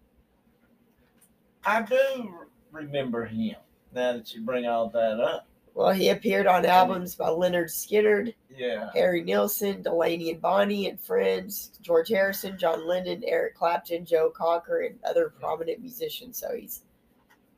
I 1.66 1.84
do 1.84 2.34
remember 2.72 3.26
him 3.26 3.56
now 3.94 4.14
that 4.14 4.34
you 4.34 4.42
bring 4.42 4.66
all 4.66 4.90
that 4.90 5.20
up. 5.22 5.48
Well, 5.74 5.92
he 5.92 6.10
appeared 6.10 6.48
on 6.48 6.66
albums 6.66 7.16
by 7.16 7.30
Lynyrd 7.30 7.70
Skynyrd, 7.70 8.34
Yeah. 8.50 8.90
Harry 8.94 9.24
Nilsson, 9.24 9.82
Delaney 9.82 10.32
and 10.32 10.42
Bonnie 10.42 10.90
and 10.90 11.00
Friends, 11.00 11.72
George 11.82 12.10
Harrison, 12.10 12.58
John 12.58 12.86
Lennon, 12.86 13.24
Eric 13.25 13.56
Clapton, 13.56 14.06
Joe 14.06 14.30
Cocker, 14.30 14.82
and 14.82 15.00
other 15.06 15.30
prominent 15.30 15.80
musicians. 15.80 16.38
So 16.38 16.54
he's 16.56 16.84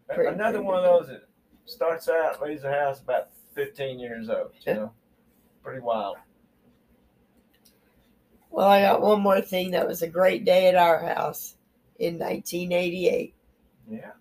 Pretty- 0.09 0.29
Another 0.33 0.59
pretty 0.59 0.65
one 0.67 0.77
of 0.77 0.83
those 0.83 1.07
that 1.07 1.23
starts 1.65 2.07
out, 2.09 2.39
leaves 2.41 2.61
the 2.61 2.71
house 2.71 2.99
about 3.01 3.29
15 3.55 3.97
years 3.99 4.29
old. 4.29 4.51
You 4.65 4.73
know, 4.75 4.93
pretty 5.63 5.79
wild. 5.79 6.17
well. 8.51 8.67
I 8.67 8.81
got 8.81 9.01
one 9.01 9.21
more 9.21 9.41
thing 9.41 9.71
that 9.71 9.87
was 9.87 10.01
a 10.03 10.07
great 10.07 10.45
day 10.45 10.67
at 10.67 10.75
our 10.75 10.99
house 10.99 11.55
in 11.97 12.19
1988. 12.19 13.33
Yeah. 13.89 14.11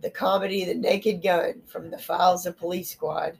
The 0.00 0.10
comedy 0.10 0.64
The 0.64 0.74
Naked 0.74 1.22
Gun 1.22 1.60
from 1.66 1.90
the 1.90 1.98
Files 1.98 2.46
of 2.46 2.56
Police 2.58 2.90
Squad 2.90 3.38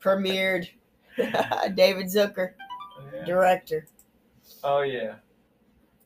premiered. 0.00 0.68
David 1.16 2.06
Zucker, 2.06 2.52
oh, 2.60 3.02
Yeah. 3.14 3.24
director. 3.24 3.86
Oh, 4.62 4.82
yeah. 4.82 5.16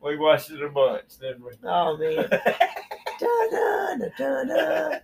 We 0.01 0.17
watched 0.17 0.51
it 0.51 0.63
a 0.63 0.69
bunch, 0.69 1.19
didn't 1.21 1.45
we? 1.45 1.53
Oh 1.65 1.97
man. 1.97 2.29
Da-da, 3.21 4.09
da-da. 4.19 4.99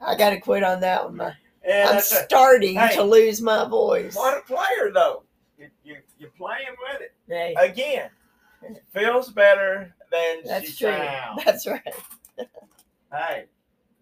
I 0.00 0.16
gotta 0.16 0.40
quit 0.40 0.62
on 0.62 0.80
that 0.80 1.04
one. 1.04 1.16
My- 1.16 1.34
Yeah, 1.64 1.86
I'm 1.88 1.94
that's 1.96 2.12
a, 2.12 2.22
starting 2.24 2.76
Hey. 2.76 2.94
to 2.96 3.02
lose 3.02 3.40
my 3.40 3.66
voice. 3.68 4.14
what 4.14 4.38
a 4.38 4.42
player, 4.42 4.90
though. 4.92 5.24
You, 5.58 5.68
you, 5.84 5.96
you're 6.18 6.30
playing 6.30 6.74
with 6.92 7.00
it. 7.02 7.14
Hey, 7.28 7.54
Again, 7.58 8.10
feels 8.92 9.30
better 9.30 9.94
than 10.12 10.42
that's 10.44 10.70
she 10.72 10.84
true. 10.84 11.08
That's 11.44 11.66
right. 11.66 11.82
Hey, 13.12 13.44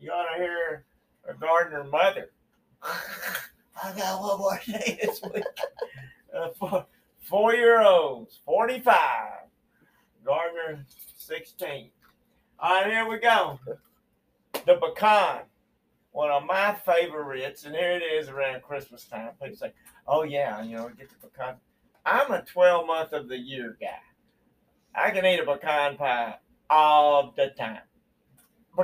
you 0.00 0.10
ought 0.10 0.34
to 0.34 0.42
hear 0.42 0.84
a 1.28 1.34
gardener 1.34 1.84
mother. 1.84 2.30
I 2.82 3.92
got 3.96 4.20
one 4.20 4.38
more 4.38 4.60
day 4.66 4.98
this 5.02 5.20
week. 5.22 5.44
Uh, 6.32 6.48
four, 6.60 6.86
four 7.18 7.54
year 7.54 7.82
olds, 7.82 8.38
45. 8.44 8.94
Gardner, 10.24 10.86
16. 11.16 11.90
All 12.60 12.82
right, 12.82 12.86
here 12.86 13.08
we 13.08 13.18
go. 13.18 13.58
The 14.52 14.76
pecan, 14.76 15.40
one 16.12 16.30
of 16.30 16.46
my 16.46 16.72
favorites, 16.86 17.64
and 17.64 17.74
here 17.74 17.90
it 17.90 18.02
is 18.04 18.28
around 18.28 18.62
Christmas 18.62 19.06
time. 19.06 19.30
People 19.42 19.56
say, 19.56 19.72
oh, 20.06 20.22
yeah, 20.22 20.62
you 20.62 20.76
know, 20.76 20.88
get 20.96 21.08
the 21.10 21.26
pecan. 21.26 21.56
I'm 22.06 22.30
a 22.30 22.42
12 22.42 22.86
month 22.86 23.12
of 23.12 23.28
the 23.28 23.36
year 23.36 23.76
guy. 23.80 23.88
I 24.94 25.10
can 25.10 25.26
eat 25.26 25.40
a 25.40 25.44
pecan 25.44 25.96
pie 25.96 26.36
all 26.70 27.34
the 27.36 27.48
time. 27.58 27.80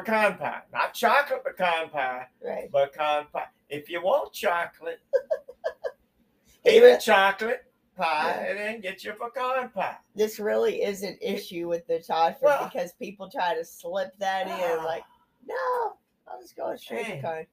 Pecan 0.05 0.37
pie, 0.38 0.62
not 0.73 0.95
chocolate 0.95 1.45
pecan 1.45 1.88
pie, 1.91 2.26
Right. 2.43 2.71
pecan 2.73 3.26
pie. 3.33 3.47
If 3.69 3.88
you 3.88 4.03
want 4.03 4.33
chocolate, 4.33 5.00
eat 6.67 6.75
Even- 6.75 6.97
a 6.97 7.00
chocolate 7.00 7.65
pie 7.97 8.45
and 8.49 8.59
then 8.59 8.81
get 8.81 9.03
your 9.05 9.15
pecan 9.15 9.71
pie. 9.71 9.97
This 10.15 10.38
really 10.38 10.83
is 10.83 11.03
an 11.03 11.17
issue 11.21 11.69
with 11.69 11.87
the 11.87 11.99
Todford 12.00 12.43
Well- 12.43 12.65
because 12.65 12.93
people 12.95 13.31
try 13.31 13.55
to 13.55 13.65
slip 13.65 14.17
that 14.19 14.47
in. 14.49 14.85
Like, 14.85 15.05
no, 15.47 15.97
I'll 16.26 16.41
just 16.41 16.57
go 16.57 16.75
straight 16.76 17.07
Hey. 17.07 17.17
pecan. 17.17 17.47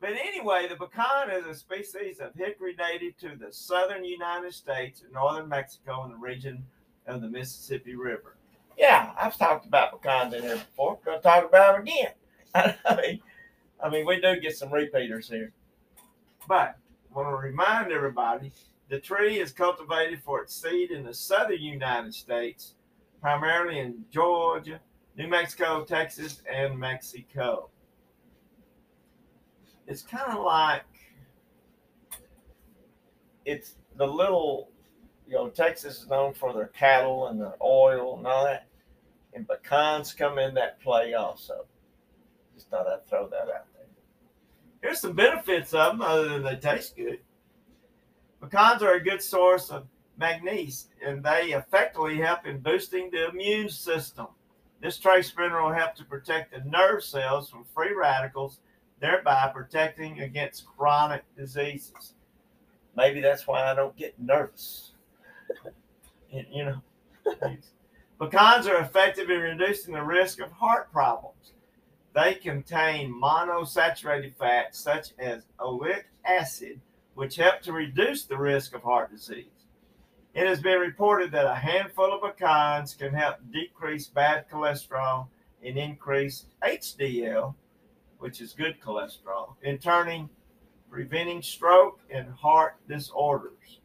But 0.00 0.10
anyway, 0.12 0.68
the 0.68 0.76
pecan 0.76 1.30
is 1.30 1.44
a 1.46 1.54
species 1.54 2.20
of 2.20 2.32
hickory 2.34 2.74
native 2.76 3.16
to 3.18 3.36
the 3.36 3.52
southern 3.52 4.04
United 4.04 4.54
States 4.54 5.02
and 5.02 5.12
northern 5.12 5.48
Mexico 5.48 6.04
in 6.04 6.10
the 6.12 6.16
region 6.16 6.64
of 7.06 7.20
the 7.20 7.28
Mississippi 7.28 7.96
River. 7.96 8.37
Yeah, 8.78 9.10
I've 9.18 9.36
talked 9.36 9.66
about 9.66 10.00
pecans 10.00 10.34
in 10.34 10.42
here 10.42 10.54
before. 10.54 10.98
Going 11.04 11.18
to 11.18 11.22
talk 11.22 11.44
about 11.44 11.74
them 11.74 11.82
again. 11.82 12.12
I 12.54 12.96
mean, 12.96 13.20
I 13.82 13.88
mean, 13.90 14.06
we 14.06 14.20
do 14.20 14.40
get 14.40 14.56
some 14.56 14.72
repeaters 14.72 15.28
here. 15.28 15.52
But 16.46 16.76
I 17.10 17.14
want 17.14 17.28
to 17.28 17.34
remind 17.36 17.90
everybody 17.90 18.52
the 18.88 19.00
tree 19.00 19.40
is 19.40 19.50
cultivated 19.50 20.22
for 20.22 20.42
its 20.42 20.54
seed 20.54 20.92
in 20.92 21.02
the 21.02 21.12
southern 21.12 21.60
United 21.60 22.14
States, 22.14 22.74
primarily 23.20 23.80
in 23.80 24.04
Georgia, 24.12 24.80
New 25.16 25.26
Mexico, 25.26 25.84
Texas, 25.84 26.40
and 26.50 26.78
Mexico. 26.78 27.70
It's 29.88 30.02
kind 30.02 30.38
of 30.38 30.44
like 30.44 30.84
it's 33.44 33.74
the 33.96 34.06
little, 34.06 34.70
you 35.26 35.34
know, 35.34 35.48
Texas 35.48 36.02
is 36.02 36.08
known 36.08 36.32
for 36.32 36.52
their 36.52 36.68
cattle 36.68 37.26
and 37.26 37.40
their 37.40 37.56
oil 37.60 38.18
and 38.18 38.26
all 38.26 38.44
that. 38.44 38.67
And 39.38 39.46
pecans 39.46 40.14
come 40.14 40.40
in 40.40 40.54
that 40.54 40.80
play 40.80 41.14
also. 41.14 41.64
Just 42.56 42.68
thought 42.70 42.88
I'd 42.88 43.06
throw 43.06 43.28
that 43.28 43.42
out 43.42 43.66
there. 43.72 43.86
Here's 44.82 45.00
some 45.00 45.12
benefits 45.12 45.72
of 45.72 45.92
them 45.92 46.02
other 46.02 46.28
than 46.28 46.42
they 46.42 46.56
taste 46.56 46.96
good. 46.96 47.20
Pecans 48.40 48.82
are 48.82 48.94
a 48.94 49.00
good 49.00 49.22
source 49.22 49.70
of 49.70 49.86
magnesium 50.18 50.90
and 51.06 51.22
they 51.22 51.52
effectively 51.52 52.16
help 52.18 52.48
in 52.48 52.58
boosting 52.58 53.12
the 53.12 53.28
immune 53.28 53.68
system. 53.68 54.26
This 54.82 54.98
trace 54.98 55.32
mineral 55.38 55.72
helps 55.72 56.00
to 56.00 56.04
protect 56.04 56.52
the 56.52 56.68
nerve 56.68 57.04
cells 57.04 57.48
from 57.48 57.64
free 57.72 57.94
radicals, 57.94 58.58
thereby 58.98 59.52
protecting 59.54 60.18
against 60.20 60.66
chronic 60.66 61.22
diseases. 61.36 62.14
Maybe 62.96 63.20
that's 63.20 63.46
why 63.46 63.70
I 63.70 63.74
don't 63.76 63.96
get 63.96 64.18
nervous. 64.18 64.94
you 66.28 66.44
you 66.52 66.64
know, 66.64 66.82
pecans 68.20 68.66
are 68.66 68.80
effective 68.80 69.30
in 69.30 69.40
reducing 69.40 69.94
the 69.94 70.02
risk 70.02 70.40
of 70.40 70.50
heart 70.52 70.92
problems. 70.92 71.52
They 72.14 72.34
contain 72.34 73.12
monosaturated 73.12 74.34
fats 74.36 74.78
such 74.80 75.12
as 75.18 75.44
oleic 75.60 76.04
acid, 76.24 76.80
which 77.14 77.36
help 77.36 77.60
to 77.62 77.72
reduce 77.72 78.24
the 78.24 78.38
risk 78.38 78.74
of 78.74 78.82
heart 78.82 79.10
disease. 79.10 79.46
It 80.34 80.46
has 80.46 80.60
been 80.60 80.78
reported 80.78 81.32
that 81.32 81.46
a 81.46 81.54
handful 81.54 82.12
of 82.12 82.22
pecans 82.22 82.94
can 82.94 83.12
help 83.12 83.36
decrease 83.52 84.06
bad 84.06 84.48
cholesterol 84.48 85.28
and 85.64 85.76
increase 85.76 86.46
HDL, 86.62 87.54
which 88.18 88.40
is 88.40 88.52
good 88.52 88.80
cholesterol, 88.80 89.54
in 89.62 89.78
turning 89.78 90.28
preventing 90.90 91.42
stroke 91.42 92.00
and 92.10 92.30
heart 92.30 92.76
disorders. 92.88 93.80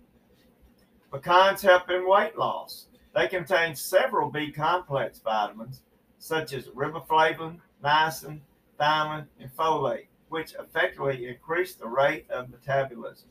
Pecans 1.11 1.61
help 1.61 1.89
in 1.89 2.07
weight 2.07 2.37
loss. 2.37 2.87
They 3.13 3.27
contain 3.27 3.75
several 3.75 4.29
B 4.29 4.51
complex 4.51 5.19
vitamins 5.19 5.81
such 6.17 6.53
as 6.53 6.67
riboflavin, 6.69 7.59
niacin, 7.83 8.39
thiamine, 8.79 9.27
and 9.39 9.55
folate, 9.55 10.07
which 10.29 10.53
effectively 10.53 11.27
increase 11.27 11.75
the 11.75 11.87
rate 11.87 12.25
of 12.29 12.49
metabolism. 12.49 13.29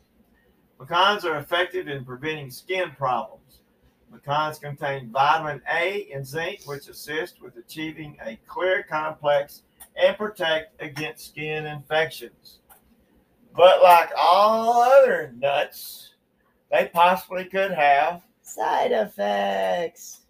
Pecans 0.79 1.25
are 1.25 1.39
effective 1.39 1.89
in 1.89 2.05
preventing 2.05 2.51
skin 2.51 2.91
problems. 2.91 3.61
Pecans 4.13 4.59
contain 4.59 5.11
vitamin 5.11 5.63
A 5.73 6.09
and 6.13 6.27
zinc, 6.27 6.61
which 6.67 6.89
assist 6.89 7.41
with 7.41 7.57
achieving 7.57 8.17
a 8.25 8.39
clear 8.47 8.83
complex 8.83 9.63
and 9.97 10.17
protect 10.17 10.81
against 10.83 11.29
skin 11.29 11.67
infections. 11.67 12.59
But 13.57 13.83
like 13.83 14.11
all 14.17 14.83
other 14.83 15.33
nuts, 15.37 16.11
they 16.71 16.91
possibly 16.93 17.47
could 17.47 17.71
have 17.71 18.23
Side 18.55 18.93
effects. 18.93 20.27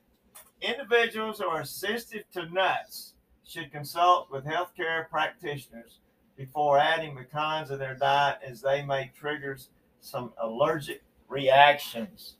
individuals 0.60 1.40
who 1.40 1.46
are 1.46 1.64
sensitive 1.64 2.22
to 2.32 2.46
nuts 2.54 3.14
should 3.44 3.72
consult 3.72 4.30
with 4.30 4.44
healthcare 4.44 5.08
practitioners 5.10 5.98
before 6.36 6.78
adding 6.78 7.16
pecans 7.16 7.68
to 7.68 7.76
their 7.76 7.96
diet 7.96 8.38
as 8.46 8.62
they 8.62 8.80
may 8.84 9.10
trigger 9.18 9.58
some 10.00 10.32
allergic 10.40 11.02
reactions. 11.28 12.36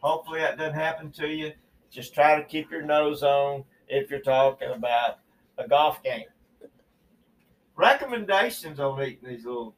Hopefully 0.00 0.40
that 0.40 0.58
doesn't 0.58 0.74
happen 0.74 1.10
to 1.12 1.26
you. 1.26 1.52
Just 1.90 2.12
try 2.12 2.36
to 2.36 2.44
keep 2.44 2.70
your 2.70 2.82
nose 2.82 3.22
on 3.22 3.64
if 3.88 4.10
you're 4.10 4.20
talking 4.20 4.72
about 4.72 5.20
a 5.56 5.66
golf 5.66 6.02
game. 6.02 6.26
Recommendations 7.76 8.78
on 8.78 9.02
eating 9.02 9.26
these 9.26 9.46
little 9.46 9.74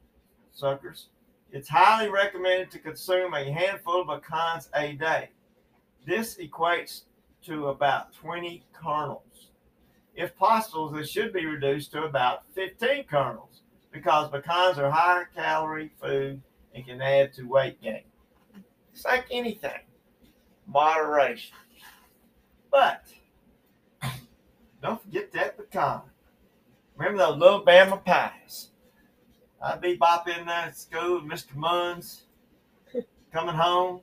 suckers. 0.51 1.07
It's 1.53 1.69
highly 1.69 2.09
recommended 2.09 2.69
to 2.71 2.79
consume 2.79 3.33
a 3.33 3.49
handful 3.49 4.01
of 4.01 4.21
pecans 4.21 4.69
a 4.75 4.91
day. 4.91 5.29
This 6.07 6.37
equates 6.37 7.01
to 7.43 7.67
about 7.67 8.13
20 8.13 8.63
kernels. 8.71 9.49
If 10.15 10.37
possible, 10.37 10.89
they 10.89 11.03
should 11.03 11.33
be 11.33 11.45
reduced 11.45 11.91
to 11.91 12.03
about 12.03 12.43
15 12.55 13.03
kernels 13.03 13.63
because 13.91 14.31
pecans 14.31 14.77
are 14.77 14.89
higher 14.89 15.29
calorie 15.35 15.91
food 16.01 16.41
and 16.73 16.85
can 16.85 17.01
add 17.01 17.33
to 17.33 17.43
weight 17.43 17.81
gain. 17.81 18.03
It's 18.93 19.03
like 19.03 19.25
anything, 19.29 19.81
moderation. 20.65 21.57
But 22.71 23.03
don't 24.81 25.01
forget 25.03 25.33
that 25.33 25.57
pecan. 25.57 26.03
Remember 26.95 27.17
those 27.17 27.37
little 27.37 27.65
Bama 27.65 28.03
pies? 28.05 28.69
I'd 29.61 29.81
be 29.81 29.97
bopping 29.97 30.45
there 30.45 30.67
at 30.67 30.77
school 30.77 31.19
Mr. 31.19 31.53
Munns 31.53 32.21
coming 33.33 33.55
home. 33.55 33.99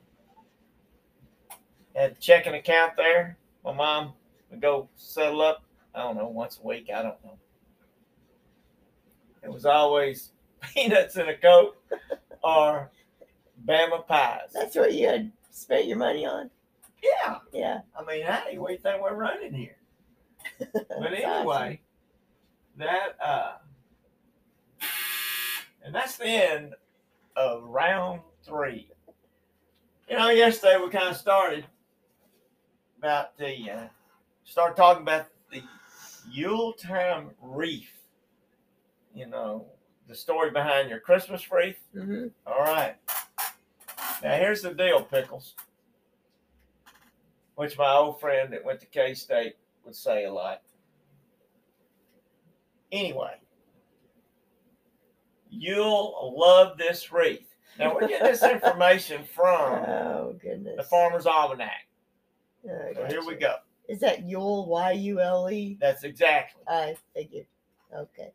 Had 1.95 2.11
a 2.11 2.15
checking 2.15 2.53
account 2.55 2.95
there. 2.97 3.37
My 3.63 3.73
mom 3.73 4.13
would 4.51 4.61
go 4.61 4.89
settle 4.95 5.41
up, 5.41 5.63
I 5.93 6.03
don't 6.03 6.17
know, 6.17 6.27
once 6.27 6.59
a 6.61 6.67
week. 6.67 6.89
I 6.93 7.01
don't 7.01 7.23
know. 7.23 7.37
It 9.43 9.51
was 9.51 9.65
always 9.65 10.31
peanuts 10.73 11.15
in 11.17 11.29
a 11.29 11.37
coat 11.37 11.77
or 12.43 12.91
Bama 13.65 14.05
pies. 14.05 14.51
That's 14.53 14.75
what 14.75 14.93
you 14.93 15.07
had 15.07 15.31
spent 15.51 15.87
your 15.87 15.97
money 15.97 16.25
on. 16.25 16.49
Yeah. 17.01 17.37
Yeah. 17.53 17.81
I 17.97 18.03
mean, 18.03 18.25
hey, 18.25 18.57
what 18.57 18.69
do 18.69 18.73
you 18.73 18.79
think 18.79 19.01
we're 19.01 19.15
running 19.15 19.53
here? 19.53 19.77
But 20.73 21.13
anyway, 21.13 21.81
that 22.77 23.17
uh 23.23 23.53
and 25.83 25.93
that's 25.93 26.17
the 26.17 26.25
end 26.25 26.75
of 27.35 27.63
round 27.63 28.21
three. 28.43 28.89
You 30.09 30.17
know, 30.17 30.29
yesterday 30.29 30.77
we 30.81 30.89
kind 30.89 31.09
of 31.09 31.17
started 31.17 31.65
about 33.05 33.37
the 33.37 33.69
uh 33.69 33.87
started 34.45 34.75
talking 34.75 35.03
about 35.03 35.27
the 35.51 35.61
Yuletime 36.31 37.29
wreath. 37.39 37.91
You 39.13 39.27
know, 39.27 39.67
the 40.07 40.15
story 40.15 40.49
behind 40.49 40.89
your 40.89 40.99
Christmas 40.99 41.51
wreath. 41.51 41.77
Mhm. 41.95 42.31
All 42.47 42.61
right. 42.63 42.95
Now 44.23 44.35
here's 44.37 44.63
the 44.63 44.73
deal, 44.73 45.03
Pickles. 45.03 45.53
Which 47.53 47.77
my 47.77 47.93
old 47.93 48.19
friend 48.19 48.51
that 48.53 48.65
went 48.65 48.79
to 48.79 48.87
K 48.87 49.13
State 49.13 49.55
would 49.85 49.95
say 49.95 50.25
a 50.25 50.33
lot. 50.33 50.63
Anyway, 52.91 53.35
you'll 55.51 56.33
love 56.37 56.77
this 56.79 57.11
wreath. 57.11 57.53
Now 57.77 57.93
we're 57.93 58.07
getting 58.07 58.25
this 58.25 58.41
information 58.51 59.23
from 59.25 59.83
Oh 59.87 60.35
goodness. 60.41 60.75
the 60.77 60.83
Farmer's 60.83 61.27
Almanac. 61.27 61.84
Oh, 62.69 62.93
So 62.95 63.05
here 63.05 63.23
we 63.25 63.35
go. 63.35 63.55
Is 63.87 63.99
that 63.99 64.23
Yule? 64.27 64.65
Y 64.67 64.91
U 64.91 65.19
L 65.21 65.49
E? 65.51 65.77
That's 65.79 66.03
exactly. 66.03 66.63
I 66.67 66.95
figured. 67.13 67.45
Okay. 67.95 68.31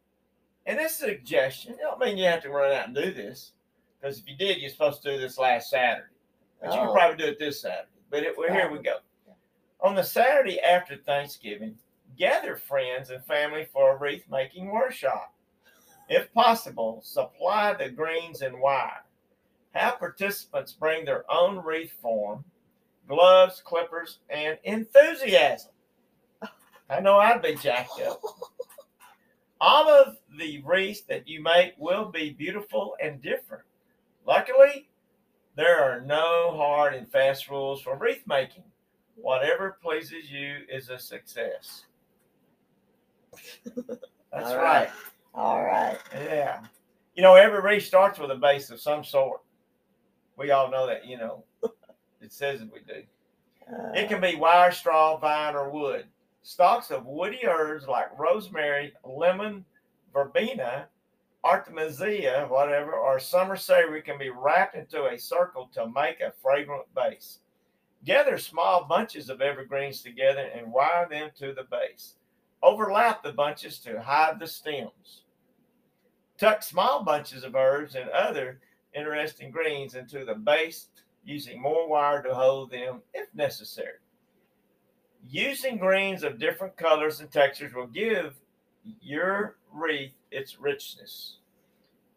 And 0.66 0.78
this 0.78 0.94
suggestion, 0.96 1.74
I 1.78 1.82
don't 1.82 1.98
mean 1.98 2.16
you 2.16 2.26
have 2.26 2.42
to 2.42 2.50
run 2.50 2.72
out 2.72 2.86
and 2.86 2.94
do 2.94 3.12
this, 3.12 3.52
because 4.00 4.18
if 4.18 4.28
you 4.28 4.36
did, 4.36 4.58
you're 4.58 4.70
supposed 4.70 5.02
to 5.02 5.12
do 5.12 5.18
this 5.20 5.38
last 5.38 5.70
Saturday. 5.70 6.06
But 6.60 6.72
you 6.74 6.78
Oh. 6.80 6.84
can 6.84 6.92
probably 6.94 7.16
do 7.16 7.30
it 7.30 7.38
this 7.38 7.60
Saturday. 7.62 7.88
But 8.10 8.22
it, 8.22 8.36
well, 8.38 8.52
here 8.52 8.70
we 8.70 8.78
go. 8.78 8.98
On 9.80 9.94
the 9.94 10.02
Saturday 10.04 10.60
after 10.60 10.96
Thanksgiving, 10.96 11.76
gather 12.16 12.56
friends 12.56 13.10
and 13.10 13.24
family 13.24 13.64
for 13.72 13.92
a 13.92 13.96
wreath 13.96 14.24
making 14.30 14.70
workshop. 14.70 15.34
If 16.08 16.32
possible, 16.34 17.00
supply 17.02 17.72
the 17.72 17.88
greens 17.88 18.42
and 18.42 18.60
wire. 18.60 19.04
Have 19.72 19.98
participants 19.98 20.72
bring 20.72 21.04
their 21.04 21.24
own 21.32 21.58
wreath 21.64 21.92
form, 22.02 22.44
gloves, 23.10 23.60
clippers, 23.64 24.20
and 24.30 24.56
enthusiasm. 24.62 25.72
I 26.88 27.00
know 27.00 27.18
I'd 27.18 27.42
be 27.42 27.56
jacked 27.56 28.00
up. 28.00 28.20
All 29.60 29.90
of 29.90 30.16
the 30.38 30.62
wreaths 30.64 31.02
that 31.02 31.28
you 31.28 31.42
make 31.42 31.74
will 31.76 32.06
be 32.06 32.30
beautiful 32.30 32.94
and 33.02 33.20
different. 33.20 33.64
Luckily, 34.26 34.88
there 35.56 35.82
are 35.82 36.00
no 36.00 36.54
hard 36.56 36.94
and 36.94 37.10
fast 37.10 37.50
rules 37.50 37.82
for 37.82 37.98
wreath 37.98 38.22
making. 38.26 38.64
Whatever 39.16 39.76
pleases 39.82 40.30
you 40.30 40.58
is 40.72 40.88
a 40.88 40.98
success. 40.98 41.84
That's 43.76 44.50
All 44.50 44.56
right. 44.56 44.62
right. 44.62 44.90
All 45.34 45.62
right. 45.64 45.98
Yeah. 46.14 46.60
You 47.16 47.22
know, 47.22 47.34
every 47.34 47.60
wreath 47.60 47.84
starts 47.84 48.18
with 48.18 48.30
a 48.30 48.36
base 48.36 48.70
of 48.70 48.80
some 48.80 49.04
sort. 49.04 49.40
We 50.36 50.52
all 50.52 50.70
know 50.70 50.86
that, 50.86 51.06
you 51.06 51.18
know. 51.18 51.44
It 52.30 52.34
says 52.34 52.60
we 52.60 52.78
do. 52.86 53.02
Uh, 53.68 53.90
It 53.92 54.08
can 54.08 54.20
be 54.20 54.36
wire, 54.36 54.70
straw, 54.70 55.16
vine, 55.16 55.56
or 55.56 55.68
wood. 55.68 56.06
Stalks 56.42 56.92
of 56.92 57.04
woody 57.04 57.44
herbs 57.44 57.88
like 57.88 58.16
rosemary, 58.16 58.92
lemon, 59.04 59.64
verbena, 60.12 60.86
artemisia, 61.42 62.46
whatever, 62.48 62.92
or 62.92 63.18
summer 63.18 63.56
savory 63.56 64.00
can 64.00 64.16
be 64.16 64.30
wrapped 64.30 64.76
into 64.76 65.06
a 65.06 65.18
circle 65.18 65.68
to 65.74 65.88
make 65.88 66.20
a 66.20 66.32
fragrant 66.40 66.86
base. 66.94 67.40
Gather 68.04 68.38
small 68.38 68.84
bunches 68.84 69.28
of 69.28 69.40
evergreens 69.40 70.00
together 70.00 70.48
and 70.54 70.72
wire 70.72 71.08
them 71.10 71.30
to 71.36 71.52
the 71.52 71.64
base. 71.64 72.14
Overlap 72.62 73.24
the 73.24 73.32
bunches 73.32 73.80
to 73.80 74.00
hide 74.00 74.38
the 74.38 74.46
stems. 74.46 75.24
Tuck 76.38 76.62
small 76.62 77.02
bunches 77.02 77.42
of 77.42 77.56
herbs 77.56 77.96
and 77.96 78.08
other 78.10 78.60
interesting 78.94 79.50
greens 79.50 79.96
into 79.96 80.24
the 80.24 80.34
base 80.34 80.86
using 81.24 81.60
more 81.60 81.88
wire 81.88 82.22
to 82.22 82.34
hold 82.34 82.70
them 82.70 83.02
if 83.14 83.28
necessary. 83.34 83.98
Using 85.28 85.76
greens 85.78 86.22
of 86.22 86.38
different 86.38 86.76
colors 86.76 87.20
and 87.20 87.30
textures 87.30 87.74
will 87.74 87.86
give 87.86 88.34
your 89.00 89.56
wreath 89.72 90.14
its 90.30 90.58
richness. 90.58 91.36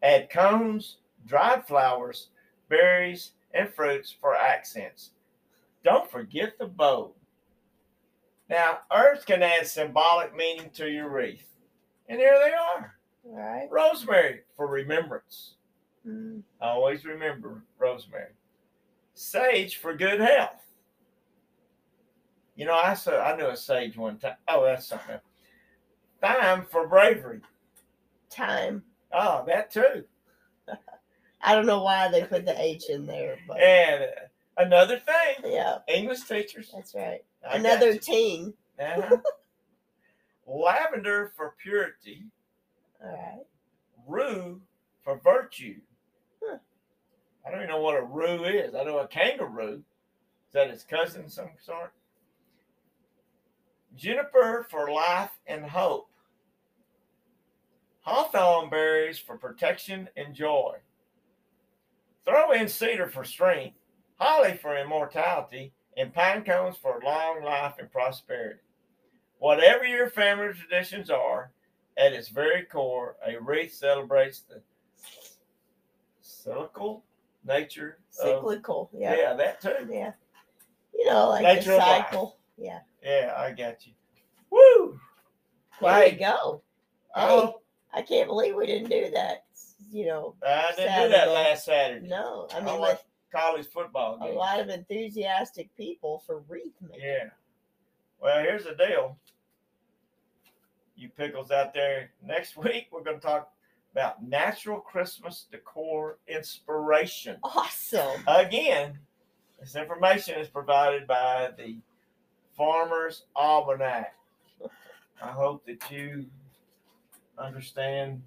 Add 0.02 0.30
cones, 0.30 0.98
dried 1.26 1.66
flowers, 1.66 2.28
berries, 2.68 3.32
and 3.52 3.72
fruits 3.72 4.14
for 4.18 4.34
accents. 4.34 5.10
Don't 5.84 6.10
forget 6.10 6.58
the 6.58 6.66
bow. 6.66 7.12
Now, 8.48 8.78
herbs 8.92 9.24
can 9.24 9.42
add 9.42 9.66
symbolic 9.66 10.34
meaning 10.34 10.70
to 10.74 10.88
your 10.90 11.08
wreath. 11.10 11.46
And 12.08 12.18
here 12.18 12.38
they 12.42 12.52
are 12.52 12.94
all 13.26 13.36
right. 13.36 13.68
rosemary 13.70 14.40
for 14.56 14.66
remembrance. 14.66 15.54
Mm, 16.06 16.42
Always 16.60 17.04
remember 17.04 17.62
rosemary. 17.78 18.32
Sage 19.14 19.76
for 19.76 19.94
good 19.94 20.20
health. 20.20 20.60
You 22.56 22.66
know, 22.66 22.74
I 22.74 22.94
saw 22.94 23.20
I 23.20 23.36
knew 23.36 23.46
a 23.48 23.56
sage 23.56 23.96
one 23.96 24.18
time. 24.18 24.36
Oh, 24.48 24.64
that's 24.64 24.86
something. 24.86 25.18
Thyme 26.20 26.64
for 26.70 26.86
bravery. 26.86 27.40
time. 28.30 28.82
Oh, 29.12 29.44
that 29.46 29.70
too. 29.70 30.04
I 31.42 31.54
don't 31.54 31.66
know 31.66 31.82
why 31.82 32.08
they 32.08 32.24
put 32.24 32.44
the 32.44 32.60
H 32.60 32.88
in 32.88 33.06
there, 33.06 33.36
but 33.46 33.60
And 33.60 34.06
another 34.56 34.98
thing, 34.98 35.52
yeah, 35.52 35.78
English 35.88 36.22
teachers. 36.22 36.70
that's 36.74 36.94
right. 36.94 37.20
I 37.48 37.56
Another 37.58 37.96
teen. 37.98 38.54
Uh-huh. 38.80 39.18
Lavender 40.46 41.32
for 41.36 41.54
purity. 41.62 42.24
All 43.02 43.10
right. 43.12 43.44
Rue 44.06 44.60
for 45.02 45.18
virtue. 45.18 45.80
I 47.44 47.50
don't 47.50 47.60
even 47.60 47.70
know 47.70 47.80
what 47.80 47.98
a 47.98 48.02
roo 48.02 48.44
is. 48.44 48.74
I 48.74 48.84
know 48.84 48.98
a 48.98 49.06
kangaroo. 49.06 49.82
Is 50.48 50.52
that 50.52 50.68
its 50.68 50.84
cousin 50.84 51.24
of 51.24 51.32
some 51.32 51.50
sort? 51.60 51.92
Juniper 53.96 54.66
for 54.70 54.90
life 54.90 55.30
and 55.46 55.64
hope. 55.64 56.08
Hawthorn 58.00 58.70
berries 58.70 59.18
for 59.18 59.36
protection 59.36 60.08
and 60.16 60.34
joy. 60.34 60.76
Throw 62.24 62.52
in 62.52 62.68
cedar 62.68 63.08
for 63.08 63.24
strength, 63.24 63.76
holly 64.18 64.58
for 64.60 64.76
immortality, 64.76 65.72
and 65.96 66.12
pine 66.12 66.44
cones 66.44 66.76
for 66.76 67.00
long 67.04 67.42
life 67.42 67.74
and 67.78 67.90
prosperity. 67.90 68.60
Whatever 69.38 69.84
your 69.84 70.10
family 70.10 70.52
traditions 70.54 71.10
are, 71.10 71.50
at 71.96 72.12
its 72.12 72.28
very 72.28 72.62
core, 72.62 73.16
a 73.26 73.38
wreath 73.40 73.72
celebrates 73.72 74.40
the 74.40 74.60
cyclical 76.20 77.04
nature 77.44 77.98
of 78.20 78.28
Cyclical. 78.28 78.90
Yeah. 78.92 79.16
yeah, 79.16 79.34
that 79.34 79.60
too. 79.60 79.88
Yeah. 79.90 80.12
You 80.94 81.06
know, 81.06 81.28
like 81.28 81.42
Nature 81.42 81.72
the 81.72 81.76
of 81.76 81.82
cycle. 81.82 82.38
Yeah. 82.56 82.80
Yeah, 83.02 83.34
I 83.36 83.50
got 83.52 83.86
you. 83.86 83.92
Woo! 84.50 84.98
There 85.80 86.06
you 86.08 86.18
go. 86.18 86.62
Oh, 87.16 87.60
I 87.92 88.02
can't 88.02 88.28
believe 88.28 88.54
we 88.54 88.66
didn't 88.66 88.90
do 88.90 89.10
that. 89.10 89.44
You 89.90 90.06
know, 90.06 90.34
I 90.46 90.72
didn't 90.76 91.02
do 91.02 91.08
that 91.10 91.28
last 91.30 91.64
Saturday. 91.64 92.06
no. 92.08 92.48
I 92.52 92.58
I 92.58 92.60
mean, 92.60 92.80
like 92.80 92.92
with 92.92 93.04
college 93.32 93.66
football 93.66 94.18
a 94.22 94.26
lot 94.32 94.60
of 94.60 94.68
enthusiastic 94.68 95.74
people 95.76 96.22
for 96.26 96.42
wreath 96.48 96.74
making. 96.80 97.04
Yeah. 97.04 97.24
Well, 98.20 98.42
here's 98.42 98.64
the 98.64 98.74
deal. 98.74 99.18
You 100.96 101.08
pickles 101.08 101.50
out 101.50 101.74
there. 101.74 102.10
Next 102.24 102.56
week, 102.64 102.88
we're 102.90 103.02
going 103.02 103.20
to 103.20 103.26
talk 103.26 103.52
about 103.94 104.24
natural 104.24 104.80
Christmas 104.80 105.46
decor 105.52 106.18
inspiration. 106.26 107.36
Awesome. 107.44 108.24
Again, 108.26 108.98
this 109.60 109.76
information 109.76 110.36
is 110.40 110.48
provided 110.48 111.06
by 111.06 111.50
the 111.56 111.76
Farmers 112.56 113.26
Almanac. 113.36 114.16
I 115.22 115.28
hope 115.28 115.64
that 115.66 115.88
you 115.92 116.26
understand 117.38 118.20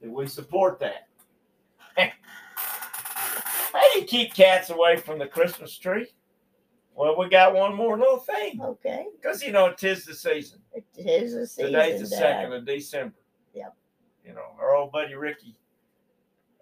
that 0.00 0.10
we 0.10 0.26
support 0.26 0.80
that. 0.80 1.06
How 1.94 3.92
do 3.92 3.98
you 4.00 4.06
keep 4.06 4.32
cats 4.32 4.70
away 4.70 4.96
from 4.96 5.18
the 5.18 5.26
Christmas 5.26 5.76
tree? 5.76 6.06
Well, 6.94 7.18
we 7.18 7.28
got 7.28 7.54
one 7.54 7.74
more 7.74 7.98
little 7.98 8.18
thing. 8.18 8.58
Okay. 8.62 9.04
Because, 9.20 9.42
you 9.42 9.52
know, 9.52 9.74
tis 9.74 10.06
the 10.06 10.14
season. 10.14 10.60
It 10.72 10.84
is 10.96 11.34
the 11.34 11.46
season. 11.46 11.72
Today's 11.72 12.00
the 12.00 12.06
second 12.06 12.54
of 12.54 12.64
December. 12.64 13.16
Yep. 13.54 13.74
You 14.24 14.34
know, 14.34 14.54
our 14.60 14.74
old 14.74 14.92
buddy 14.92 15.14
Ricky 15.14 15.56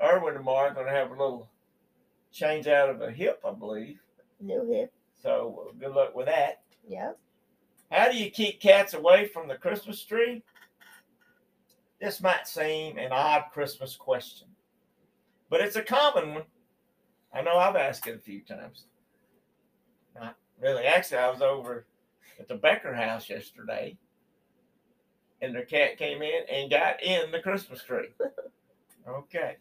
Irwin 0.03 0.35
tomorrow 0.35 0.73
going 0.73 0.87
to 0.87 0.93
have 0.93 1.11
a 1.11 1.15
little 1.15 1.49
change 2.33 2.67
out 2.67 2.89
of 2.89 3.03
a 3.03 3.11
hip, 3.11 3.41
I 3.47 3.53
believe. 3.53 4.01
New 4.41 4.67
hip. 4.71 4.93
So 5.23 5.69
uh, 5.69 5.73
good 5.79 5.95
luck 5.95 6.15
with 6.15 6.27
that. 6.27 6.63
Yep. 6.89 7.19
How 7.91 8.11
do 8.11 8.17
you 8.17 8.31
keep 8.31 8.61
cats 8.61 8.95
away 8.95 9.27
from 9.27 9.49
the 9.49 9.57
Christmas 9.57 10.03
tree? 10.05 10.43
This 12.01 12.23
might 12.23 12.49
seem 12.49 12.97
an 12.97 13.13
odd 13.13 13.45
Christmas 13.53 13.95
question, 13.95 14.49
but 15.51 15.61
it's 15.61 15.77
a 15.77 15.83
common 15.83 16.35
one. 16.35 16.45
I 17.35 17.43
know 17.43 17.59
I've 17.59 17.77
asked 17.77 18.07
it 18.07 18.17
a 18.17 18.19
few 18.19 18.41
times. 18.41 18.85
Not 20.19 20.37
really. 20.59 20.85
Actually, 20.85 21.19
I 21.19 21.31
was 21.31 21.43
over 21.43 21.85
at 22.39 22.49
the 22.49 22.55
Becker 22.55 22.95
house 22.95 23.29
yesterday, 23.29 23.99
and 25.43 25.55
their 25.55 25.65
cat 25.65 25.99
came 25.99 26.23
in 26.23 26.43
and 26.51 26.71
got 26.71 27.03
in 27.03 27.31
the 27.31 27.41
Christmas 27.41 27.83
tree. 27.83 28.09
Okay. 29.09 29.57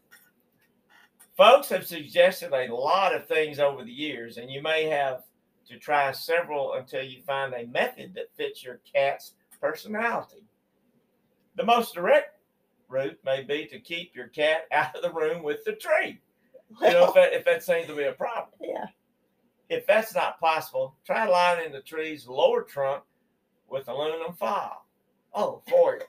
Folks 1.38 1.70
have 1.70 1.88
suggested 1.88 2.52
a 2.52 2.74
lot 2.74 3.16
of 3.16 3.26
things 3.26 3.58
over 3.60 3.84
the 3.84 3.92
years, 3.92 4.38
and 4.38 4.52
you 4.52 4.62
may 4.62 4.84
have 4.84 5.24
to 5.70 5.78
try 5.78 6.12
several 6.12 6.74
until 6.74 7.02
you 7.02 7.22
find 7.22 7.54
a 7.54 7.66
method 7.68 8.14
that 8.16 8.36
fits 8.36 8.64
your 8.64 8.82
cat's 8.94 9.36
personality. 9.62 10.44
The 11.56 11.64
most 11.64 11.96
direct 11.96 12.40
route 12.90 13.18
may 13.24 13.44
be 13.44 13.66
to 13.68 13.80
keep 13.80 14.16
your 14.16 14.28
cat 14.28 14.64
out 14.72 14.96
of 14.96 15.02
the 15.02 15.14
room 15.14 15.44
with 15.44 15.64
the 15.64 15.74
tree. 15.74 16.20
You 16.82 16.92
know, 16.92 17.06
if 17.08 17.14
that, 17.14 17.34
if 17.34 17.46
that 17.46 17.64
seems 17.64 17.88
to 17.88 17.96
be 17.96 18.04
a 18.04 18.12
problem. 18.12 18.50
yeah. 18.62 18.88
If 19.70 19.86
that's 19.86 20.16
not 20.16 20.40
possible, 20.40 20.96
try 21.06 21.28
lining 21.28 21.72
the 21.72 21.82
tree's 21.82 22.28
lower 22.28 22.64
trunk 22.64 23.04
with 23.68 23.88
aluminum 23.88 24.34
foil. 24.34 24.84
Oh, 25.34 25.62
foil. 25.68 26.00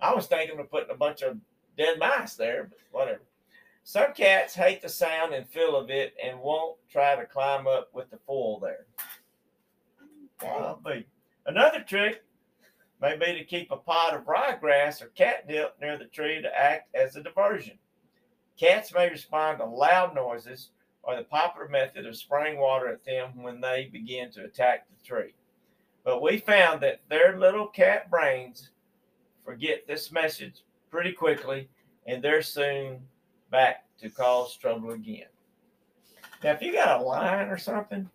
I 0.00 0.14
was 0.14 0.26
thinking 0.26 0.58
of 0.58 0.70
putting 0.70 0.90
a 0.90 0.96
bunch 0.96 1.22
of 1.22 1.38
dead 1.76 1.98
mice 1.98 2.34
there, 2.34 2.68
but 2.68 2.78
whatever. 2.90 3.22
Some 3.84 4.12
cats 4.14 4.54
hate 4.54 4.82
the 4.82 4.88
sound 4.88 5.34
and 5.34 5.48
feel 5.48 5.76
of 5.76 5.90
it 5.90 6.14
and 6.22 6.40
won't 6.40 6.78
try 6.90 7.16
to 7.16 7.26
climb 7.26 7.66
up 7.66 7.88
with 7.92 8.10
the 8.10 8.18
foil 8.26 8.60
there. 8.60 8.86
Be. 10.84 11.06
Another 11.46 11.80
trick 11.80 12.22
may 13.00 13.16
be 13.16 13.38
to 13.38 13.44
keep 13.44 13.70
a 13.70 13.76
pot 13.76 14.14
of 14.14 14.26
ryegrass 14.26 15.02
or 15.02 15.06
catnip 15.08 15.76
near 15.80 15.96
the 15.98 16.06
tree 16.06 16.42
to 16.42 16.58
act 16.58 16.94
as 16.94 17.16
a 17.16 17.22
diversion. 17.22 17.78
Cats 18.56 18.92
may 18.94 19.08
respond 19.08 19.58
to 19.58 19.64
loud 19.64 20.14
noises 20.14 20.70
or 21.02 21.16
the 21.16 21.24
popular 21.24 21.68
method 21.68 22.06
of 22.06 22.16
spraying 22.16 22.58
water 22.58 22.88
at 22.88 23.04
them 23.04 23.42
when 23.42 23.60
they 23.60 23.88
begin 23.92 24.30
to 24.32 24.44
attack 24.44 24.86
the 24.88 25.04
tree. 25.04 25.34
But 26.04 26.22
we 26.22 26.38
found 26.38 26.80
that 26.80 27.00
their 27.08 27.38
little 27.38 27.66
cat 27.66 28.10
brains 28.10 28.70
forget 29.44 29.86
this 29.86 30.10
message 30.10 30.62
pretty 30.90 31.12
quickly 31.12 31.68
and 32.06 32.22
they're 32.22 32.42
soon 32.42 33.00
back 33.50 33.84
to 34.00 34.10
cause 34.10 34.56
trouble 34.56 34.90
again. 34.90 35.26
Now, 36.42 36.52
if 36.52 36.62
you 36.62 36.72
got 36.72 37.00
a 37.00 37.04
line 37.04 37.48
or 37.48 37.58
something, 37.58 38.08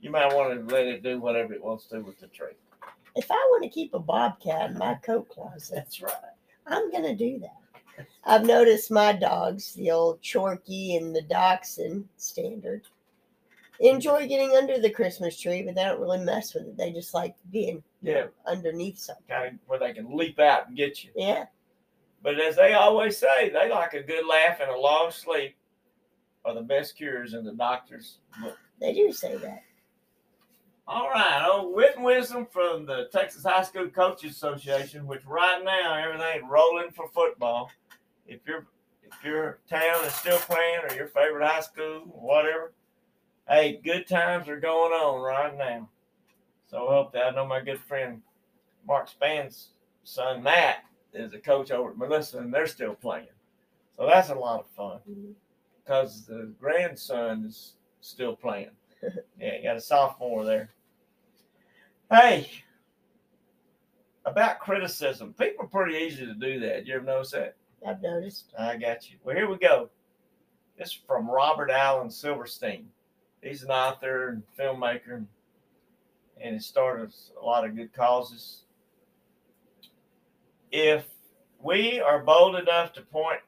you 0.00 0.10
might 0.10 0.34
want 0.34 0.68
to 0.68 0.74
let 0.74 0.86
it 0.86 1.02
do 1.02 1.18
whatever 1.18 1.54
it 1.54 1.64
wants 1.64 1.86
to 1.86 2.00
with 2.00 2.18
the 2.20 2.26
tree. 2.26 2.52
If 3.16 3.30
I 3.30 3.34
want 3.34 3.62
to 3.62 3.70
keep 3.70 3.94
a 3.94 3.98
bobcat 3.98 4.70
in 4.70 4.78
my 4.78 4.94
coat 4.96 5.28
closet, 5.28 5.74
That's 5.74 6.02
right. 6.02 6.12
I'm 6.66 6.90
going 6.90 7.04
to 7.04 7.14
do 7.14 7.38
that. 7.40 8.06
I've 8.24 8.44
noticed 8.44 8.90
my 8.90 9.12
dogs, 9.12 9.72
the 9.74 9.90
old 9.90 10.20
Chorky 10.20 10.96
and 10.96 11.14
the 11.14 11.22
Dachshund 11.22 12.08
standard, 12.16 12.82
enjoy 13.80 14.26
getting 14.28 14.52
under 14.52 14.78
the 14.78 14.90
Christmas 14.90 15.38
tree, 15.38 15.62
but 15.62 15.74
they 15.74 15.84
don't 15.84 16.00
really 16.00 16.18
mess 16.24 16.54
with 16.54 16.64
it. 16.64 16.76
They 16.76 16.92
just 16.92 17.14
like 17.14 17.34
being 17.50 17.82
Yeah. 18.02 18.14
know, 18.14 18.28
underneath 18.46 18.98
something. 18.98 19.24
Kind 19.28 19.54
of 19.54 19.60
where 19.68 19.78
they 19.78 19.92
can 19.92 20.16
leap 20.16 20.38
out 20.38 20.68
and 20.68 20.76
get 20.76 21.02
you. 21.04 21.10
Yeah. 21.14 21.46
But 22.22 22.40
as 22.40 22.56
they 22.56 22.72
always 22.74 23.16
say, 23.18 23.50
they 23.50 23.68
like 23.68 23.92
a 23.94 24.02
good 24.02 24.26
laugh 24.26 24.60
and 24.60 24.70
a 24.70 24.78
long 24.78 25.10
sleep 25.10 25.56
are 26.44 26.54
the 26.54 26.62
best 26.62 26.96
cures 26.96 27.34
in 27.34 27.44
the 27.44 27.52
doctor's 27.52 28.18
book. 28.40 28.58
They 28.80 28.92
do 28.94 29.12
say 29.12 29.36
that. 29.36 29.62
All 30.86 31.08
right, 31.08 31.42
oh, 31.50 31.70
wit 31.70 31.96
and 31.96 32.04
wisdom 32.04 32.46
from 32.50 32.84
the 32.84 33.08
Texas 33.10 33.42
High 33.44 33.62
School 33.62 33.88
Coaches 33.88 34.32
Association, 34.32 35.06
which 35.06 35.24
right 35.24 35.62
now 35.64 35.94
everything 35.94 36.46
rolling 36.46 36.90
for 36.90 37.08
football. 37.08 37.70
If 38.26 38.40
your 38.46 38.66
if 39.02 39.24
your 39.24 39.60
town 39.68 40.04
is 40.04 40.12
still 40.14 40.38
playing 40.38 40.80
or 40.90 40.94
your 40.94 41.06
favorite 41.08 41.46
high 41.46 41.60
school, 41.60 42.00
whatever, 42.06 42.74
hey, 43.48 43.80
good 43.84 44.06
times 44.06 44.48
are 44.48 44.60
going 44.60 44.92
on 44.92 45.22
right 45.22 45.56
now. 45.56 45.88
So 46.66 46.88
I 46.88 46.94
hope 46.94 47.12
that 47.12 47.26
I 47.26 47.30
know 47.30 47.46
my 47.46 47.60
good 47.60 47.80
friend 47.80 48.22
Mark 48.86 49.08
Span's 49.08 49.70
son 50.04 50.42
Matt 50.42 50.84
is 51.12 51.32
a 51.32 51.38
coach 51.38 51.70
over 51.70 51.90
at 51.90 51.98
Melissa, 51.98 52.38
and 52.38 52.52
they're 52.52 52.66
still 52.66 52.94
playing. 52.94 53.28
So 53.96 54.06
that's 54.06 54.30
a 54.30 54.34
lot 54.34 54.60
of 54.60 54.70
fun 54.70 54.98
because 55.84 56.24
the 56.24 56.52
grandson 56.60 57.44
is 57.44 57.74
still 58.00 58.34
playing. 58.34 58.70
yeah, 59.38 59.56
you 59.56 59.62
got 59.62 59.76
a 59.76 59.80
sophomore 59.80 60.44
there. 60.44 60.70
Hey, 62.10 62.50
about 64.24 64.58
criticism, 64.58 65.34
people 65.34 65.64
are 65.64 65.68
pretty 65.68 65.96
easy 65.98 66.26
to 66.26 66.34
do 66.34 66.58
that. 66.60 66.86
You 66.86 66.96
ever 66.96 67.04
notice 67.04 67.32
that? 67.32 67.56
I've 67.86 68.02
noticed. 68.02 68.52
I 68.58 68.76
got 68.76 69.10
you. 69.10 69.18
Well, 69.22 69.36
here 69.36 69.48
we 69.48 69.58
go. 69.58 69.90
This 70.78 70.88
is 70.88 70.98
from 71.06 71.30
Robert 71.30 71.70
Alan 71.70 72.10
Silverstein. 72.10 72.88
He's 73.44 73.62
an 73.62 73.70
author 73.70 74.28
and 74.28 74.42
filmmaker, 74.58 75.26
and 76.40 76.54
he 76.54 76.58
started 76.58 77.14
a 77.40 77.44
lot 77.44 77.64
of 77.64 77.76
good 77.76 77.92
causes. 77.92 78.64
If 80.72 81.04
we 81.62 82.00
are 82.00 82.22
bold 82.22 82.56
enough 82.56 82.94
to 82.94 83.02
point 83.02 83.40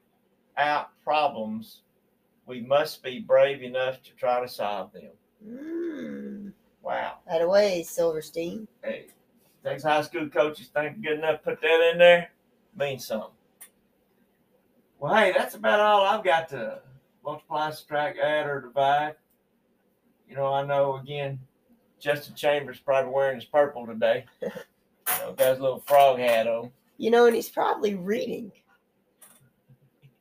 out 0.59 0.91
problems, 1.03 1.83
we 2.47 2.61
must 2.61 3.03
be 3.03 3.21
brave 3.21 3.63
enough 3.63 4.03
to 4.03 4.11
try 4.13 4.41
to 4.41 4.49
solve 4.49 4.93
them. 4.93 5.11
Mm. 5.45 6.53
Wow. 6.83 7.19
the 7.41 7.49
way, 7.49 7.83
Silverstein. 7.83 8.69
Hey, 8.85 9.07
Texas 9.65 9.83
high 9.83 10.03
school 10.03 10.29
coaches 10.29 10.69
think 10.69 11.03
good 11.03 11.19
enough 11.19 11.43
to 11.43 11.51
put 11.51 11.61
that 11.63 11.91
in 11.93 11.99
there 11.99 12.29
means 12.79 13.07
something. 13.07 13.31
Well, 14.99 15.15
hey, 15.15 15.33
that's 15.37 15.55
about 15.55 15.81
all 15.81 16.05
I've 16.05 16.25
got 16.25 16.49
to 16.51 16.81
multiply, 17.25 17.71
subtract, 17.71 18.19
add, 18.19 18.47
or 18.47 18.61
divide. 18.61 19.17
You 20.29 20.37
know, 20.37 20.53
I 20.53 20.65
know 20.65 20.97
again, 20.97 21.39
Justin 22.01 22.35
Chambers 22.35 22.79
probably 22.79 23.13
wearing 23.13 23.37
his 23.37 23.45
purple 23.45 23.87
today. 23.87 24.25
you 24.43 24.49
know, 25.21 25.33
got 25.33 25.51
his 25.53 25.61
little 25.61 25.81
frog 25.81 26.19
hat 26.19 26.47
on. 26.47 26.71
You 26.99 27.11
know, 27.11 27.27
and 27.27 27.35
he's 27.35 27.49
probably 27.49 27.95
reading. 27.95 28.53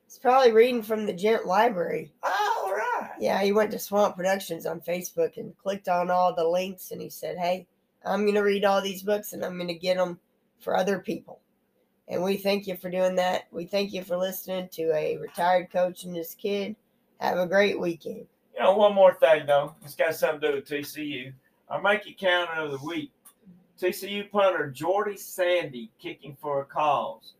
He's 0.04 0.18
probably 0.18 0.52
reading 0.52 0.82
from 0.82 1.06
the 1.06 1.12
Gent 1.12 1.46
Library. 1.46 2.12
All 2.22 2.72
right. 2.72 3.10
Yeah, 3.18 3.42
he 3.42 3.52
went 3.52 3.70
to 3.72 3.78
Swamp 3.78 4.16
Productions 4.16 4.66
on 4.66 4.80
Facebook 4.80 5.36
and 5.36 5.56
clicked 5.58 5.88
on 5.88 6.10
all 6.10 6.34
the 6.34 6.46
links 6.46 6.90
and 6.90 7.00
he 7.00 7.10
said, 7.10 7.36
Hey, 7.38 7.66
I'm 8.04 8.22
going 8.22 8.34
to 8.34 8.42
read 8.42 8.64
all 8.64 8.80
these 8.80 9.02
books 9.02 9.32
and 9.32 9.44
I'm 9.44 9.56
going 9.56 9.68
to 9.68 9.74
get 9.74 9.96
them 9.96 10.18
for 10.60 10.76
other 10.76 11.00
people. 11.00 11.40
And 12.08 12.22
we 12.22 12.36
thank 12.36 12.66
you 12.66 12.76
for 12.76 12.88
doing 12.88 13.16
that. 13.16 13.44
We 13.50 13.64
thank 13.64 13.92
you 13.92 14.02
for 14.02 14.16
listening 14.16 14.68
to 14.72 14.92
a 14.94 15.16
retired 15.16 15.70
coach 15.70 16.04
and 16.04 16.14
his 16.14 16.34
kid. 16.34 16.76
Have 17.20 17.38
a 17.38 17.46
great 17.46 17.80
weekend. 17.80 18.26
You 18.56 18.62
know, 18.62 18.76
one 18.76 18.94
more 18.94 19.14
thing 19.14 19.46
though. 19.46 19.74
It's 19.84 19.94
got 19.94 20.14
something 20.14 20.40
to 20.40 20.48
do 20.48 20.54
with 20.56 20.68
TCU. 20.68 21.32
Our 21.68 21.82
make 21.82 22.06
it 22.06 22.18
count 22.18 22.50
of 22.50 22.70
the 22.70 22.86
week. 22.86 23.12
TCU 23.80 24.30
punter 24.30 24.70
Jordy 24.70 25.16
Sandy 25.16 25.90
kicking 25.98 26.36
for 26.40 26.62
a 26.62 26.64
cause. 26.64 27.34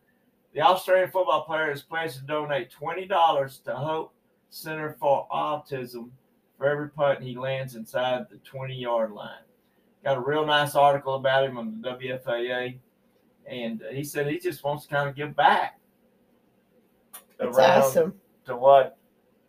The 0.53 0.61
Australian 0.61 1.09
football 1.09 1.43
player 1.43 1.71
is 1.71 1.81
pledged 1.81 2.19
to 2.19 2.23
donate 2.23 2.69
$20 2.71 3.63
to 3.63 3.75
Hope 3.75 4.13
Center 4.49 4.95
for 4.99 5.27
Autism 5.31 6.09
for 6.57 6.67
every 6.67 6.89
punt 6.89 7.21
he 7.21 7.35
lands 7.35 7.75
inside 7.75 8.25
the 8.29 8.37
20 8.37 8.75
yard 8.75 9.11
line. 9.11 9.41
Got 10.03 10.17
a 10.17 10.21
real 10.21 10.45
nice 10.45 10.75
article 10.75 11.15
about 11.15 11.45
him 11.45 11.57
on 11.57 11.81
the 11.81 11.89
WFAA. 11.89 12.77
And 13.47 13.81
uh, 13.81 13.91
he 13.91 14.03
said 14.03 14.27
he 14.27 14.39
just 14.39 14.63
wants 14.63 14.85
to 14.85 14.89
kind 14.89 15.09
of 15.09 15.15
give 15.15 15.35
back 15.35 15.79
That's 17.39 17.57
awesome. 17.57 18.13
to 18.45 18.55
what 18.55 18.97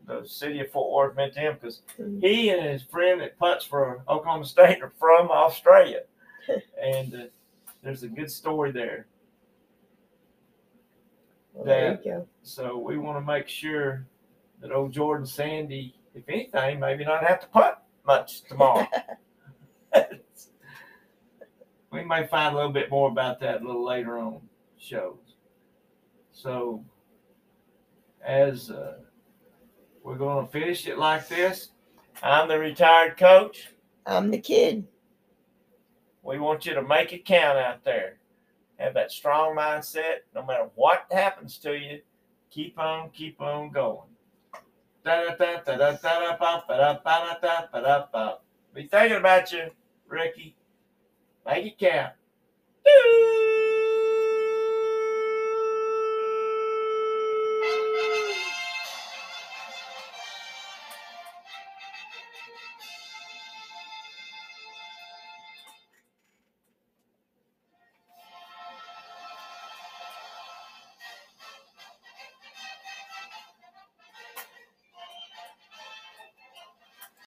the 0.09 0.27
city 0.27 0.61
of 0.61 0.71
Fort 0.71 0.91
Worth 0.91 1.17
meant 1.17 1.35
to 1.35 1.41
him 1.41 1.55
because 1.55 1.83
Mhm. 1.99 2.21
he 2.23 2.51
and 2.51 2.67
his 2.67 2.83
friend 2.83 3.21
that 3.21 3.39
punts 3.39 3.65
for 3.65 4.03
Oklahoma 4.09 4.47
State 4.47 4.83
are 4.83 4.91
from 4.99 5.31
Australia. 5.31 6.05
and 6.83 7.15
uh, 7.15 7.27
there's 7.83 8.03
a 8.03 8.09
good 8.09 8.31
story 8.31 8.73
there. 8.73 9.07
Well, 11.53 11.65
there 11.65 11.93
you 11.93 12.11
go. 12.11 12.29
So 12.43 12.79
we 12.79 12.97
want 12.99 13.19
to 13.19 13.33
make 13.33 13.49
sure 13.49 14.07
that 14.61 14.73
old 14.73 14.93
Jordan 14.93 15.27
Sandy, 15.27 15.95
if 16.15 16.29
anything, 16.29 16.81
maybe 16.81 17.05
not 17.05 17.23
have 17.25 17.41
to 17.41 17.47
punt 17.49 17.77
much 18.07 18.43
tomorrow. 18.45 18.87
we 21.91 22.03
may 22.05 22.27
find 22.27 22.55
a 22.55 22.57
little 22.57 22.73
bit 22.73 22.91
more 22.91 23.11
about 23.11 23.41
that 23.41 23.61
a 23.61 23.67
little 23.67 23.85
later 23.85 24.19
on 24.19 24.41
shows. 24.79 25.37
So 26.33 26.85
as 28.25 28.71
uh, 28.71 28.99
we're 30.09 30.17
going 30.17 30.47
to 30.47 30.51
finish 30.51 30.87
it 30.87 30.99
like 30.99 31.29
this, 31.29 31.69
I'm 32.23 32.49
the 32.49 32.59
retired 32.59 33.19
coach. 33.19 33.69
I'm 34.07 34.31
the 34.31 34.39
kid. 34.39 34.87
We 36.23 36.39
want 36.39 36.65
you 36.65 36.73
to 36.73 36.83
make 36.83 37.13
it 37.13 37.27
count 37.27 37.59
out 37.59 37.85
there. 37.85 38.17
Have 38.79 38.95
that 38.95 39.13
strong 39.13 39.55
mindset. 39.55 40.21
No 40.35 40.47
matter 40.47 40.71
what 40.77 41.05
happens 41.11 41.59
to 41.59 41.77
you, 41.77 42.01
keep 42.51 42.79
on, 42.79 43.11
keep 43.11 43.39
on 43.43 43.71
going. 43.71 44.09
Be 48.75 48.87
thinking 48.87 49.19
about 49.19 49.53
you, 49.53 49.71
Ricky. 50.09 50.57
Make 51.45 51.67
it 51.67 51.79
count. 51.79 52.15